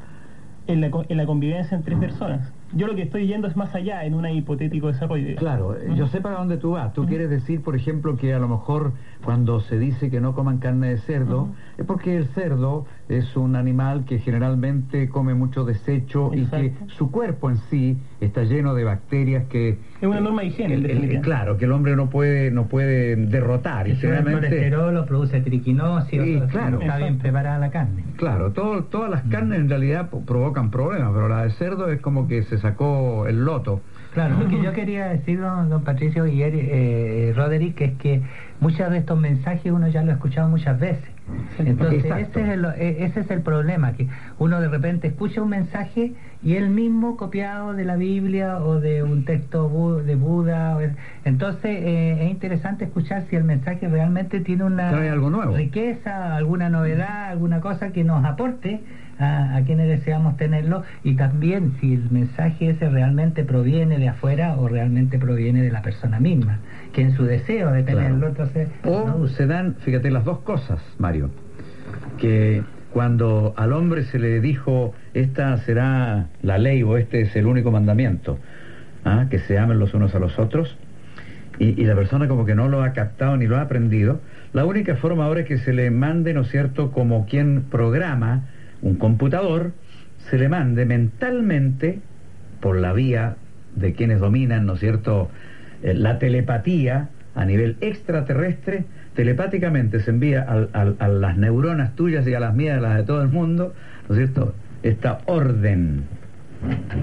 en 0.67 0.81
la, 0.81 0.89
co- 0.89 1.05
en 1.07 1.17
la 1.17 1.27
convivencia 1.27 1.77
entre 1.77 1.95
personas. 1.95 2.51
Yo 2.73 2.87
lo 2.87 2.95
que 2.95 3.03
estoy 3.03 3.27
yendo 3.27 3.47
es 3.47 3.55
más 3.55 3.73
allá 3.75 4.05
en 4.05 4.13
un 4.13 4.25
hipotético 4.27 4.87
desarrollo. 4.87 5.35
Claro, 5.35 5.75
yo 5.95 6.07
sé 6.07 6.21
para 6.21 6.37
dónde 6.37 6.57
tú 6.57 6.71
vas. 6.71 6.93
Tú 6.93 7.05
quieres 7.05 7.29
decir, 7.29 7.61
por 7.61 7.75
ejemplo, 7.75 8.17
que 8.17 8.33
a 8.33 8.39
lo 8.39 8.47
mejor 8.47 8.93
cuando 9.25 9.59
se 9.59 9.79
dice 9.79 10.11
que 10.11 10.21
no 10.21 10.35
coman 10.35 10.59
carne 10.59 10.89
de 10.89 10.97
cerdo, 10.99 11.49
es 11.77 11.85
porque 11.85 12.15
el 12.15 12.27
cerdo 12.27 12.85
es 13.09 13.35
un 13.35 13.55
animal 13.55 14.05
que 14.05 14.19
generalmente 14.19 15.09
come 15.09 15.33
mucho 15.33 15.65
desecho 15.65 16.31
y 16.33 16.45
que 16.45 16.73
su 16.87 17.11
cuerpo 17.11 17.49
en 17.49 17.57
sí 17.69 17.97
está 18.21 18.43
lleno 18.43 18.75
de 18.75 18.83
bacterias 18.83 19.45
que... 19.45 19.79
Es 19.99 20.07
una 20.07 20.21
norma 20.21 20.43
de 20.43 20.47
higiene. 20.49 20.75
El, 20.75 21.21
claro, 21.21 21.57
que 21.57 21.65
el 21.65 21.71
hombre 21.71 21.95
no 21.95 22.09
puede 22.09 22.51
no 22.51 22.67
puede 22.67 23.15
derrotar. 23.15 23.87
Y 23.87 23.95
generalmente... 23.95 24.47
El 24.47 24.53
colesterol 24.53 25.05
produce 25.05 25.41
triquinosis, 25.41 26.21
sí, 26.21 26.41
claro. 26.51 26.79
está 26.79 26.97
bien 26.97 27.17
preparada 27.17 27.57
la 27.57 27.71
carne. 27.71 28.03
Claro, 28.17 28.51
todo, 28.51 28.83
todas 28.83 29.09
las 29.09 29.23
carnes 29.23 29.59
en 29.59 29.69
realidad 29.69 30.09
provocan 30.25 30.69
problemas, 30.69 31.11
pero 31.13 31.27
la 31.27 31.43
de 31.43 31.49
cerdo 31.51 31.89
es 31.89 31.99
como 31.99 32.27
que 32.27 32.43
se 32.43 32.59
sacó 32.59 33.25
el 33.27 33.43
loto. 33.43 33.81
Claro, 34.15 34.39
lo 34.39 34.47
que 34.47 34.61
yo 34.63 34.71
quería 34.73 35.07
decir, 35.09 35.41
don, 35.41 35.83
Patricio 35.83 36.25
y 36.25 36.41
eh, 36.41 37.33
Roderick, 37.35 37.81
es 37.81 37.93
que 37.97 38.21
muchos 38.61 38.89
de 38.89 38.99
estos 38.99 39.19
mensajes 39.19 39.71
uno 39.71 39.89
ya 39.89 40.03
lo 40.03 40.11
ha 40.11 40.15
escuchado 40.15 40.47
muchas 40.47 40.79
veces. 40.79 41.09
Entonces, 41.59 42.05
ese 42.05 42.41
es, 42.41 42.49
el, 42.49 42.65
e, 42.65 43.03
ese 43.03 43.19
es 43.21 43.31
el 43.31 43.41
problema, 43.41 43.93
que 43.93 44.07
uno 44.39 44.61
de 44.61 44.69
repente 44.69 45.07
escucha 45.07 45.41
un 45.41 45.49
mensaje 45.49 46.13
y 46.43 46.55
él 46.55 46.69
mismo 46.69 47.17
copiado 47.17 47.73
de 47.73 47.83
la 47.83 47.97
Biblia 47.97 48.59
o 48.59 48.79
de 48.79 49.03
un 49.03 49.25
texto 49.25 50.01
de 50.01 50.15
Buda. 50.15 50.77
entonces, 51.25 51.65
eh, 51.65 52.25
es 52.25 52.31
interesante 52.31 52.85
escuchar 52.85 53.25
si 53.29 53.35
el 53.35 53.43
mensaje 53.43 53.89
realmente 53.89 54.39
tiene 54.39 54.63
una 54.63 54.91
riqueza, 55.47 56.37
alguna 56.37 56.69
novedad, 56.69 57.31
alguna 57.31 57.59
cosa 57.59 57.91
que 57.91 58.05
nos 58.05 58.23
aporte 58.23 58.81
a, 59.19 59.61
quienes 59.65 59.87
deseamos 59.87 60.37
tenerlo 60.37 60.83
y 61.03 61.15
también 61.15 61.73
si 61.79 61.93
el 61.93 62.09
mensaje 62.11 62.71
ese 62.71 62.89
realmente 62.89 63.43
proviene 63.43 63.97
de 63.97 64.09
afuera 64.09 64.55
o 64.57 64.67
realmente 64.67 65.17
proviene 65.17 65.61
de 65.61 65.71
la 65.71 65.81
persona 65.81 66.19
misma, 66.19 66.59
que 66.93 67.01
en 67.01 67.15
su 67.15 67.23
deseo 67.23 67.71
de 67.71 67.83
tenerlo, 67.83 68.27
entonces... 68.27 68.69
O 68.83 69.27
se 69.27 69.47
dan, 69.47 69.75
fíjate, 69.79 70.11
las 70.11 70.25
dos 70.25 70.39
cosas, 70.39 70.79
Mario, 70.97 71.29
que 72.17 72.63
cuando 72.91 73.53
al 73.57 73.73
hombre 73.73 74.03
se 74.05 74.19
le 74.19 74.39
dijo, 74.41 74.93
esta 75.13 75.57
será 75.57 76.27
la 76.41 76.57
ley 76.57 76.83
o 76.83 76.97
este 76.97 77.21
es 77.21 77.35
el 77.35 77.45
único 77.45 77.71
mandamiento, 77.71 78.37
¿ah? 79.03 79.27
que 79.29 79.39
se 79.39 79.57
amen 79.57 79.79
los 79.79 79.93
unos 79.93 80.13
a 80.15 80.19
los 80.19 80.37
otros, 80.39 80.77
y, 81.57 81.81
y, 81.81 81.85
la 81.85 81.95
persona 81.95 82.27
como 82.27 82.45
que 82.45 82.53
no 82.53 82.67
lo 82.67 82.83
ha 82.83 82.91
captado 82.91 83.37
ni 83.37 83.47
lo 83.47 83.55
ha 83.55 83.61
aprendido, 83.61 84.19
la 84.51 84.65
única 84.65 84.97
forma 84.97 85.23
ahora 85.23 85.41
es 85.41 85.45
que 85.45 85.57
se 85.57 85.71
le 85.71 85.89
mande, 85.89 86.33
¿no 86.33 86.41
es 86.41 86.49
cierto?, 86.49 86.91
como 86.91 87.25
quien 87.25 87.63
programa 87.71 88.43
un 88.81 88.95
computador 88.95 89.73
se 90.29 90.37
le 90.37 90.49
mande 90.49 90.85
mentalmente 90.85 91.99
por 92.59 92.77
la 92.77 92.93
vía 92.93 93.35
de 93.75 93.93
quienes 93.93 94.19
dominan, 94.19 94.65
¿no 94.65 94.73
es 94.73 94.79
cierto?, 94.79 95.29
eh, 95.83 95.93
la 95.93 96.19
telepatía 96.19 97.09
a 97.35 97.45
nivel 97.45 97.77
extraterrestre, 97.81 98.85
telepáticamente 99.13 99.99
se 99.99 100.11
envía 100.11 100.41
a, 100.43 101.07
las 101.07 101.37
neuronas 101.37 101.95
tuyas 101.95 102.25
y 102.27 102.33
a 102.33 102.39
las 102.39 102.55
mías, 102.55 102.77
a 102.77 102.81
las 102.81 102.97
de 102.97 103.03
todo 103.03 103.21
el 103.21 103.29
mundo, 103.29 103.73
¿no 104.07 104.15
es 104.15 104.19
cierto?, 104.19 104.55
esta 104.83 105.19
orden. 105.25 106.03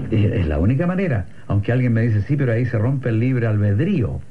es 0.09 0.47
la 0.47 0.57
única 0.57 0.87
manera, 0.87 1.25
aunque 1.47 1.71
alguien 1.71 1.93
me 1.93 2.01
dice, 2.01 2.21
sí, 2.21 2.35
pero 2.35 2.53
ahí 2.53 2.65
se 2.65 2.77
rompe 2.77 3.09
el 3.09 3.19
libre 3.19 3.47
albedrío. 3.47 4.21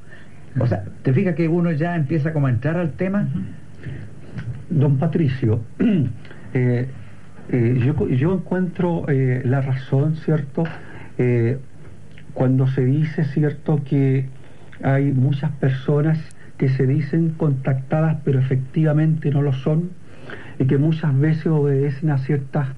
O 0.59 0.67
sea, 0.67 0.85
¿te 1.03 1.13
fijas 1.13 1.35
que 1.35 1.49
uno 1.49 1.71
ya 1.73 1.97
empieza 1.97 2.33
como 2.33 2.47
a 2.47 2.51
entrar 2.51 2.77
al 2.77 2.93
tema? 2.93 3.29
Don 4.69 4.99
Patricio, 4.99 5.61
eh, 6.55 6.89
eh, 7.49 7.93
yo, 8.11 8.35
encuentro 8.35 9.05
eh, 9.09 9.43
la 9.45 9.61
razón, 9.61 10.17
¿cierto? 10.17 10.65
Eh, 11.19 11.59
cuando 12.35 12.67
se 12.67 12.85
dice, 12.85 13.25
¿cierto?, 13.25 13.83
que 13.85 14.27
hay 14.83 15.13
muchas 15.13 15.51
personas 15.53 16.19
que 16.57 16.69
se 16.69 16.87
dicen 16.87 17.31
contactadas, 17.31 18.19
pero 18.25 18.39
efectivamente 18.39 19.31
no 19.31 19.43
lo 19.43 19.53
son, 19.53 19.91
y 20.59 20.67
que 20.67 20.79
muchas 20.79 21.19
veces 21.19 21.47
obedecen 21.47 22.11
a 22.11 22.19
ciertas 22.19 22.69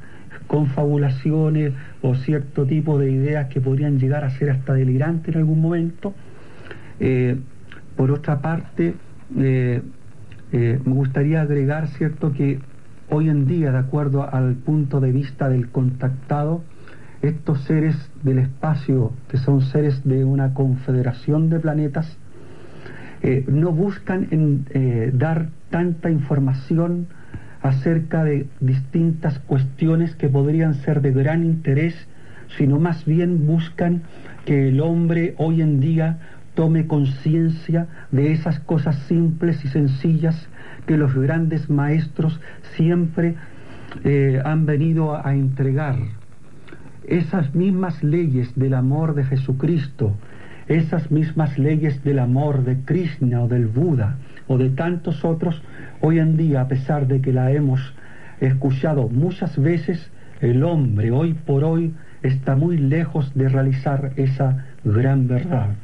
confabulaciones 0.46 1.72
o 2.02 2.14
cierto 2.14 2.66
tipo 2.66 2.98
de 2.98 3.10
ideas 3.10 3.48
que 3.48 3.60
podrían 3.60 3.98
llegar 3.98 4.24
a 4.24 4.30
ser 4.30 4.50
hasta 4.50 4.74
delirantes 4.74 5.34
en 5.34 5.40
algún 5.40 5.60
momento. 5.60 6.14
por 7.96 8.10
otra 8.10 8.40
parte, 8.40 8.94
me 9.30 9.82
gustaría 10.84 11.42
agregar, 11.42 11.88
¿cierto?, 11.88 12.32
que 12.32 12.58
Hoy 13.16 13.28
en 13.28 13.46
día, 13.46 13.70
de 13.70 13.78
acuerdo 13.78 14.28
al 14.28 14.56
punto 14.56 14.98
de 14.98 15.12
vista 15.12 15.48
del 15.48 15.68
contactado, 15.68 16.64
estos 17.22 17.60
seres 17.60 17.94
del 18.24 18.40
espacio, 18.40 19.12
que 19.28 19.36
son 19.36 19.60
seres 19.60 20.02
de 20.02 20.24
una 20.24 20.52
confederación 20.52 21.48
de 21.48 21.60
planetas, 21.60 22.18
eh, 23.22 23.44
no 23.46 23.70
buscan 23.70 24.26
eh, 24.32 25.12
dar 25.14 25.50
tanta 25.70 26.10
información 26.10 27.06
acerca 27.62 28.24
de 28.24 28.48
distintas 28.58 29.38
cuestiones 29.38 30.16
que 30.16 30.28
podrían 30.28 30.74
ser 30.74 31.00
de 31.00 31.12
gran 31.12 31.44
interés, 31.44 31.94
sino 32.58 32.80
más 32.80 33.04
bien 33.04 33.46
buscan 33.46 34.02
que 34.44 34.70
el 34.70 34.80
hombre 34.80 35.36
hoy 35.38 35.62
en 35.62 35.78
día 35.78 36.18
tome 36.56 36.88
conciencia 36.88 37.86
de 38.10 38.32
esas 38.32 38.58
cosas 38.58 38.96
simples 39.06 39.64
y 39.64 39.68
sencillas 39.68 40.48
que 40.86 40.96
los 40.96 41.14
grandes 41.14 41.70
maestros 41.70 42.40
siempre 42.76 43.34
eh, 44.04 44.40
han 44.44 44.66
venido 44.66 45.16
a 45.16 45.34
entregar. 45.34 45.96
Esas 47.06 47.54
mismas 47.54 48.02
leyes 48.02 48.54
del 48.54 48.74
amor 48.74 49.14
de 49.14 49.24
Jesucristo, 49.24 50.16
esas 50.68 51.10
mismas 51.10 51.58
leyes 51.58 52.02
del 52.02 52.18
amor 52.18 52.64
de 52.64 52.80
Krishna 52.84 53.42
o 53.42 53.48
del 53.48 53.66
Buda 53.66 54.16
o 54.46 54.58
de 54.58 54.70
tantos 54.70 55.24
otros, 55.24 55.62
hoy 56.00 56.18
en 56.18 56.36
día, 56.36 56.62
a 56.62 56.68
pesar 56.68 57.06
de 57.06 57.20
que 57.20 57.32
la 57.32 57.52
hemos 57.52 57.94
escuchado 58.40 59.08
muchas 59.08 59.58
veces, 59.58 60.10
el 60.40 60.64
hombre 60.64 61.10
hoy 61.10 61.34
por 61.34 61.64
hoy 61.64 61.94
está 62.22 62.56
muy 62.56 62.78
lejos 62.78 63.32
de 63.34 63.48
realizar 63.48 64.12
esa 64.16 64.64
gran 64.84 65.28
verdad. 65.28 65.74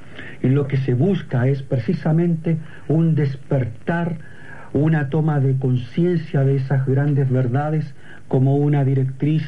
Y 0.43 0.49
lo 0.49 0.67
que 0.67 0.79
se 0.79 0.95
busca 0.95 1.47
es 1.47 1.63
precisamente 1.63 2.59
un 2.89 3.15
despertar 3.15 4.19
una 4.73 5.09
toma 5.09 5.41
de 5.41 5.57
conciencia 5.57 6.45
de 6.45 6.57
esas 6.57 6.87
grandes 6.87 7.31
verdades 7.31 7.95
como 8.29 8.57
una 8.57 8.85
directriz 8.85 9.43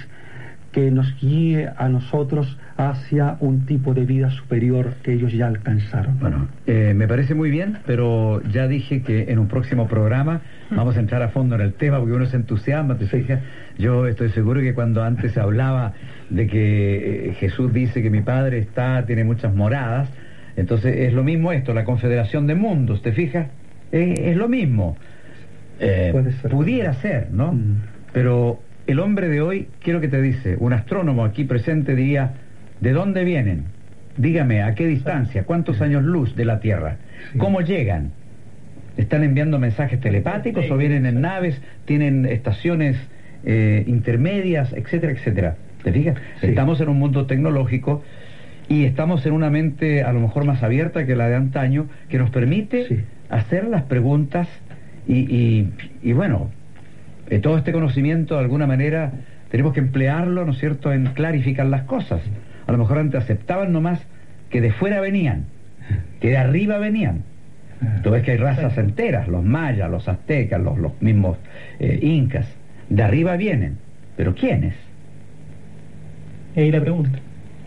que 0.72 0.90
nos 0.90 1.14
guíe 1.20 1.70
a 1.76 1.88
nosotros 1.88 2.58
hacia 2.78 3.36
un 3.40 3.66
tipo 3.66 3.92
de 3.92 4.06
vida 4.06 4.30
superior 4.30 4.94
que 5.02 5.12
ellos 5.12 5.32
ya 5.32 5.46
alcanzaron. 5.46 6.18
Bueno, 6.18 6.48
eh, 6.66 6.94
me 6.96 7.06
parece 7.06 7.34
muy 7.34 7.50
bien, 7.50 7.78
pero 7.86 8.42
ya 8.50 8.66
dije 8.66 9.02
que 9.02 9.30
en 9.30 9.38
un 9.38 9.48
próximo 9.48 9.86
programa 9.86 10.40
vamos 10.70 10.96
a 10.96 11.00
entrar 11.00 11.22
a 11.22 11.28
fondo 11.28 11.54
en 11.54 11.60
el 11.60 11.74
tema 11.74 11.98
porque 11.98 12.14
uno 12.14 12.24
se 12.24 12.36
entusiasma, 12.36 12.96
te 12.96 13.06
fijas. 13.06 13.40
Yo 13.78 14.06
estoy 14.06 14.30
seguro 14.30 14.60
que 14.60 14.72
cuando 14.72 15.04
antes 15.04 15.36
hablaba 15.36 15.92
de 16.30 16.46
que 16.46 17.28
eh, 17.28 17.34
Jesús 17.34 17.72
dice 17.72 18.02
que 18.02 18.08
mi 18.08 18.22
Padre 18.22 18.58
está, 18.58 19.04
tiene 19.04 19.24
muchas 19.24 19.54
moradas, 19.54 20.08
entonces 20.56 20.96
es 20.96 21.12
lo 21.12 21.22
mismo 21.22 21.52
esto, 21.52 21.74
la 21.74 21.84
confederación 21.84 22.46
de 22.46 22.54
mundos, 22.54 23.02
¿te 23.02 23.12
fijas? 23.12 23.48
es 23.92 24.38
lo 24.38 24.48
mismo. 24.48 24.96
Eh, 25.82 26.12
pudiera 26.48 26.94
ser, 26.94 27.28
¿no? 27.32 27.52
Mm. 27.52 27.82
Pero 28.12 28.60
el 28.86 29.00
hombre 29.00 29.28
de 29.28 29.40
hoy, 29.40 29.68
quiero 29.80 30.00
que 30.00 30.08
te 30.08 30.22
dice, 30.22 30.56
un 30.58 30.72
astrónomo 30.72 31.24
aquí 31.24 31.44
presente 31.44 31.96
diría, 31.96 32.34
¿de 32.80 32.92
dónde 32.92 33.24
vienen? 33.24 33.64
Dígame, 34.16 34.62
¿a 34.62 34.74
qué 34.74 34.86
distancia? 34.86 35.44
¿Cuántos 35.44 35.80
años 35.80 36.04
luz 36.04 36.36
de 36.36 36.44
la 36.44 36.60
Tierra? 36.60 36.96
¿Cómo 37.38 37.62
llegan? 37.62 38.12
¿Están 38.96 39.24
enviando 39.24 39.58
mensajes 39.58 40.00
telepáticos 40.00 40.70
o 40.70 40.76
vienen 40.76 41.06
en 41.06 41.20
naves? 41.20 41.60
¿Tienen 41.84 42.26
estaciones 42.26 42.96
eh, 43.44 43.84
intermedias, 43.86 44.72
etcétera, 44.74 45.12
etcétera? 45.12 45.56
¿Te 45.82 45.92
fijas? 45.92 46.16
Estamos 46.42 46.80
en 46.80 46.90
un 46.90 46.98
mundo 46.98 47.26
tecnológico 47.26 48.04
y 48.68 48.84
estamos 48.84 49.26
en 49.26 49.32
una 49.32 49.50
mente 49.50 50.02
a 50.02 50.12
lo 50.12 50.20
mejor 50.20 50.44
más 50.44 50.62
abierta 50.62 51.06
que 51.06 51.16
la 51.16 51.28
de 51.28 51.34
antaño 51.34 51.88
que 52.08 52.18
nos 52.18 52.30
permite 52.30 53.04
hacer 53.30 53.64
las 53.64 53.82
preguntas 53.82 54.46
y, 55.06 55.68
y, 56.02 56.12
bueno, 56.12 56.50
eh, 57.28 57.38
todo 57.38 57.58
este 57.58 57.72
conocimiento 57.72 58.34
de 58.34 58.40
alguna 58.40 58.66
manera 58.66 59.12
tenemos 59.50 59.72
que 59.72 59.80
emplearlo, 59.80 60.44
¿no 60.44 60.52
es 60.52 60.58
cierto?, 60.58 60.92
en 60.92 61.06
clarificar 61.06 61.66
las 61.66 61.82
cosas. 61.82 62.22
A 62.66 62.72
lo 62.72 62.78
mejor 62.78 62.98
antes 62.98 63.22
aceptaban 63.22 63.72
nomás 63.72 64.00
que 64.50 64.60
de 64.60 64.72
fuera 64.72 65.00
venían, 65.00 65.44
que 66.20 66.30
de 66.30 66.36
arriba 66.36 66.78
venían. 66.78 67.24
Tú 68.02 68.10
ves 68.10 68.22
que 68.22 68.32
hay 68.32 68.36
razas 68.36 68.78
enteras, 68.78 69.26
los 69.26 69.42
mayas, 69.44 69.90
los 69.90 70.08
aztecas, 70.08 70.60
los, 70.60 70.78
los 70.78 71.00
mismos 71.02 71.36
eh, 71.80 71.98
incas. 72.00 72.46
De 72.88 73.02
arriba 73.02 73.36
vienen. 73.36 73.78
¿Pero 74.16 74.34
quiénes? 74.34 74.74
Ahí 76.56 76.70
la 76.70 76.80
pregunta. 76.80 77.18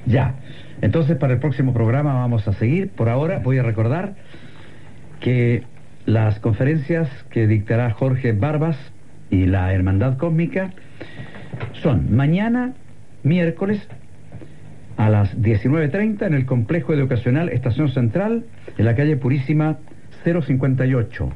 Ya. 0.06 0.36
Entonces, 0.82 1.18
para 1.18 1.34
el 1.34 1.40
próximo 1.40 1.74
programa 1.74 2.14
vamos 2.14 2.48
a 2.48 2.54
seguir. 2.54 2.90
Por 2.90 3.10
ahora 3.10 3.40
voy 3.40 3.58
a 3.58 3.64
recordar 3.64 4.14
que 5.20 5.64
las 6.06 6.40
conferencias 6.40 7.10
que 7.32 7.48
dictará 7.48 7.92
Jorge 7.92 8.32
Barbas 8.32 8.78
y 9.30 9.46
la 9.48 9.74
Hermandad 9.74 10.18
Cósmica 10.18 10.72
son 11.82 12.16
mañana, 12.16 12.74
miércoles, 13.24 13.88
a 14.98 15.10
las 15.10 15.38
19.30 15.38 16.26
en 16.28 16.34
el 16.34 16.46
complejo 16.46 16.94
educacional 16.94 17.50
Estación 17.50 17.90
Central, 17.90 18.46
en 18.78 18.86
la 18.86 18.96
calle 18.96 19.18
Purísima 19.18 19.78
058, 20.24 21.30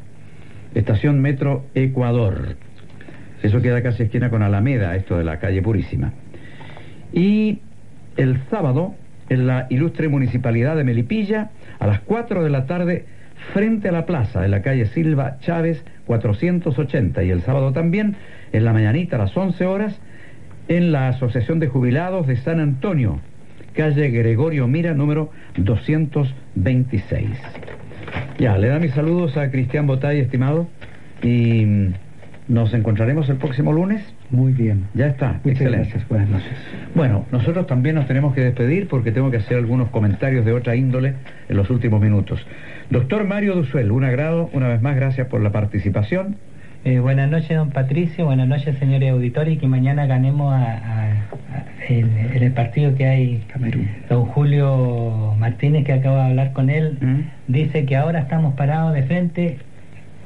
Estación 0.76 1.20
Metro 1.20 1.66
Ecuador. 1.74 2.56
Eso 3.42 3.62
queda 3.62 3.82
casi 3.82 4.04
esquina 4.04 4.30
con 4.30 4.44
Alameda, 4.44 4.96
esto 4.96 5.18
de 5.18 5.24
la 5.24 5.40
calle 5.40 5.62
Purísima. 5.62 6.14
Y 7.12 7.60
el 8.18 8.42
sábado, 8.50 8.96
en 9.30 9.48
la 9.48 9.68
ilustre 9.70 10.10
municipalidad 10.10 10.76
de 10.76 10.84
Melipilla, 10.84 11.52
a 11.80 11.88
las 11.88 12.02
4 12.02 12.44
de 12.44 12.50
la 12.50 12.66
tarde, 12.66 13.06
frente 13.54 13.90
a 13.90 13.92
la 13.92 14.06
plaza 14.06 14.42
de 14.42 14.48
la 14.48 14.62
calle 14.62 14.86
Silva 14.88 15.38
Chávez 15.40 15.84
480. 16.06 17.24
Y 17.24 17.30
el 17.32 17.42
sábado 17.42 17.72
también, 17.74 18.16
en 18.52 18.66
la 18.66 18.74
mañanita 18.74 19.16
a 19.16 19.20
las 19.20 19.36
11 19.36 19.66
horas, 19.66 20.00
en 20.68 20.92
la 20.92 21.10
Asociación 21.10 21.60
de 21.60 21.68
Jubilados 21.68 22.28
de 22.28 22.36
San 22.38 22.60
Antonio, 22.60 23.20
calle 23.74 24.10
Gregorio 24.10 24.68
Mira, 24.68 24.94
número 24.94 25.32
226. 25.58 27.30
Ya, 28.40 28.58
le 28.58 28.68
da 28.68 28.80
mis 28.80 28.92
saludos 28.94 29.36
a 29.38 29.52
Cristian 29.52 29.88
Botay, 29.88 30.20
estimado, 30.20 30.68
y 31.22 31.66
mm, 31.66 31.94
nos 32.48 32.74
encontraremos 32.74 33.30
el 33.30 33.38
próximo 33.38 33.74
lunes. 33.74 34.02
Muy 34.32 34.54
bien. 34.54 34.88
Ya 34.94 35.08
está, 35.08 35.34
Muchas 35.44 35.52
excelente. 35.52 35.78
gracias. 35.90 36.08
Buenas 36.08 36.30
noches. 36.30 36.52
Bueno, 36.96 37.26
nosotros 37.32 37.68
también 37.68 37.96
nos 37.96 38.08
tenemos 38.08 38.34
que 38.34 38.42
despedir 38.42 38.88
porque 38.88 39.12
tengo 39.12 39.30
que 39.32 39.38
hacer 39.38 39.58
algunos 39.58 39.90
comentarios 39.90 40.46
de 40.46 40.54
otra 40.54 40.76
índole 40.76 41.16
en 41.48 41.58
los 41.58 41.70
últimos 41.70 42.02
minutos. 42.02 42.46
Doctor 42.90 43.24
Mario 43.26 43.56
Duzuel, 43.56 43.92
un 43.92 44.04
agrado, 44.04 44.50
una 44.54 44.68
vez 44.68 44.82
más, 44.82 44.96
gracias 44.96 45.28
por 45.28 45.42
la 45.42 45.52
participación. 45.52 46.38
Eh, 46.86 47.00
buenas 47.00 47.30
noches, 47.30 47.56
don 47.56 47.70
Patricio. 47.72 48.26
Buenas 48.26 48.48
noches, 48.48 48.78
señores 48.80 49.12
auditores. 49.12 49.54
Y 49.54 49.58
que 49.58 49.68
mañana 49.68 50.06
ganemos 50.08 50.54
a, 50.54 51.26
el 51.88 52.52
partido 52.54 52.96
que 52.96 53.06
hay. 53.06 53.44
Camerún. 53.52 53.88
Don 54.10 54.26
Julio 54.26 55.36
Martínez, 55.38 55.86
que 55.86 55.94
acabo 55.94 56.16
de 56.16 56.22
hablar 56.24 56.54
con 56.54 56.70
él, 56.70 56.98
¿Mm? 57.02 57.52
dice 57.52 57.86
que 57.86 57.96
ahora 57.96 58.20
estamos 58.20 58.56
parados 58.56 58.94
de 58.94 59.04
frente 59.04 59.58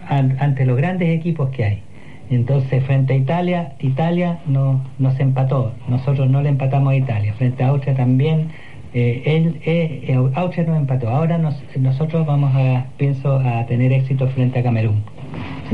an- 0.08 0.38
ante 0.40 0.66
los 0.66 0.78
grandes 0.78 1.10
equipos 1.10 1.50
que 1.50 1.66
hay. 1.66 1.84
Entonces, 2.30 2.84
frente 2.86 3.14
a 3.14 3.18
Italia, 3.18 3.74
Italia 3.80 4.40
no, 4.48 4.86
nos 5.00 5.20
empató. 5.20 5.74
Nosotros 5.90 6.30
no 6.30 6.42
le 6.42 6.50
empatamos 6.50 6.94
a 6.94 6.96
Italia. 6.96 7.34
Frente 7.34 7.64
a 7.64 7.70
Austria 7.70 7.96
también, 7.96 8.50
eh, 8.94 9.24
él, 9.26 9.60
eh, 9.66 10.04
eh, 10.08 10.30
Austria 10.36 10.66
nos 10.66 10.78
empató. 10.78 11.10
Ahora 11.10 11.38
nos- 11.38 11.62
nosotros 11.78 12.26
vamos 12.26 12.52
a, 12.56 12.86
pienso, 12.98 13.40
a 13.40 13.66
tener 13.66 13.92
éxito 13.92 14.28
frente 14.28 14.60
a 14.60 14.64
Camerún. 14.64 15.04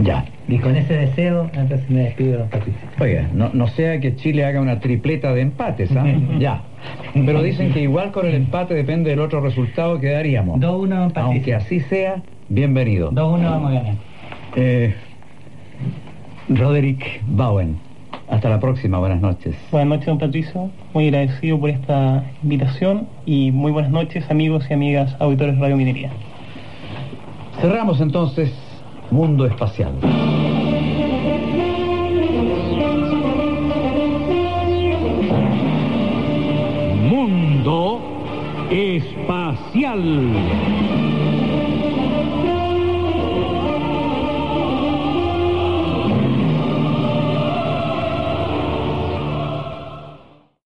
Ya. 0.03 0.25
Y 0.47 0.57
con 0.59 0.75
ese 0.75 0.93
deseo, 0.93 1.49
entonces 1.53 1.89
me 1.89 2.03
despido, 2.03 2.45
Patricio. 2.45 2.79
Oiga, 2.99 3.27
no, 3.33 3.49
no 3.53 3.67
sea 3.67 3.99
que 3.99 4.15
Chile 4.15 4.45
haga 4.45 4.61
una 4.61 4.79
tripleta 4.79 5.33
de 5.33 5.41
empates, 5.41 5.91
¿ah? 5.95 6.05
ya. 6.39 6.63
Pero 7.13 7.43
dicen 7.43 7.73
que 7.73 7.81
igual 7.81 8.11
con 8.11 8.25
el 8.25 8.35
empate 8.35 8.73
depende 8.73 9.09
del 9.09 9.19
otro 9.19 9.41
resultado 9.41 9.99
que 9.99 10.11
daríamos. 10.11 10.59
2-1, 10.59 10.87
don 10.87 11.11
Aunque 11.23 11.53
así 11.55 11.81
sea, 11.81 12.21
bienvenido. 12.47 13.11
2-1 13.11 13.43
vamos 13.43 13.71
a 13.71 13.73
ganar. 13.73 13.95
Eh, 14.55 14.93
Roderick 16.47 17.21
Bowen, 17.27 17.77
hasta 18.29 18.49
la 18.49 18.59
próxima, 18.59 18.99
buenas 18.99 19.21
noches. 19.21 19.55
Buenas 19.71 19.89
noches, 19.89 20.05
don 20.05 20.19
Patricio. 20.19 20.69
Muy 20.93 21.05
agradecido 21.05 21.59
por 21.59 21.69
esta 21.69 22.23
invitación 22.43 23.07
y 23.25 23.51
muy 23.51 23.71
buenas 23.71 23.91
noches, 23.91 24.29
amigos 24.29 24.65
y 24.69 24.73
amigas 24.73 25.15
auditores 25.19 25.55
de 25.55 25.61
Radio 25.61 25.77
Minería. 25.77 26.11
Cerramos 27.59 27.99
entonces 28.01 28.51
Mundo 29.11 29.45
Espacial. 29.45 29.93
Mundo 37.09 38.01
Espacial. 38.69 40.78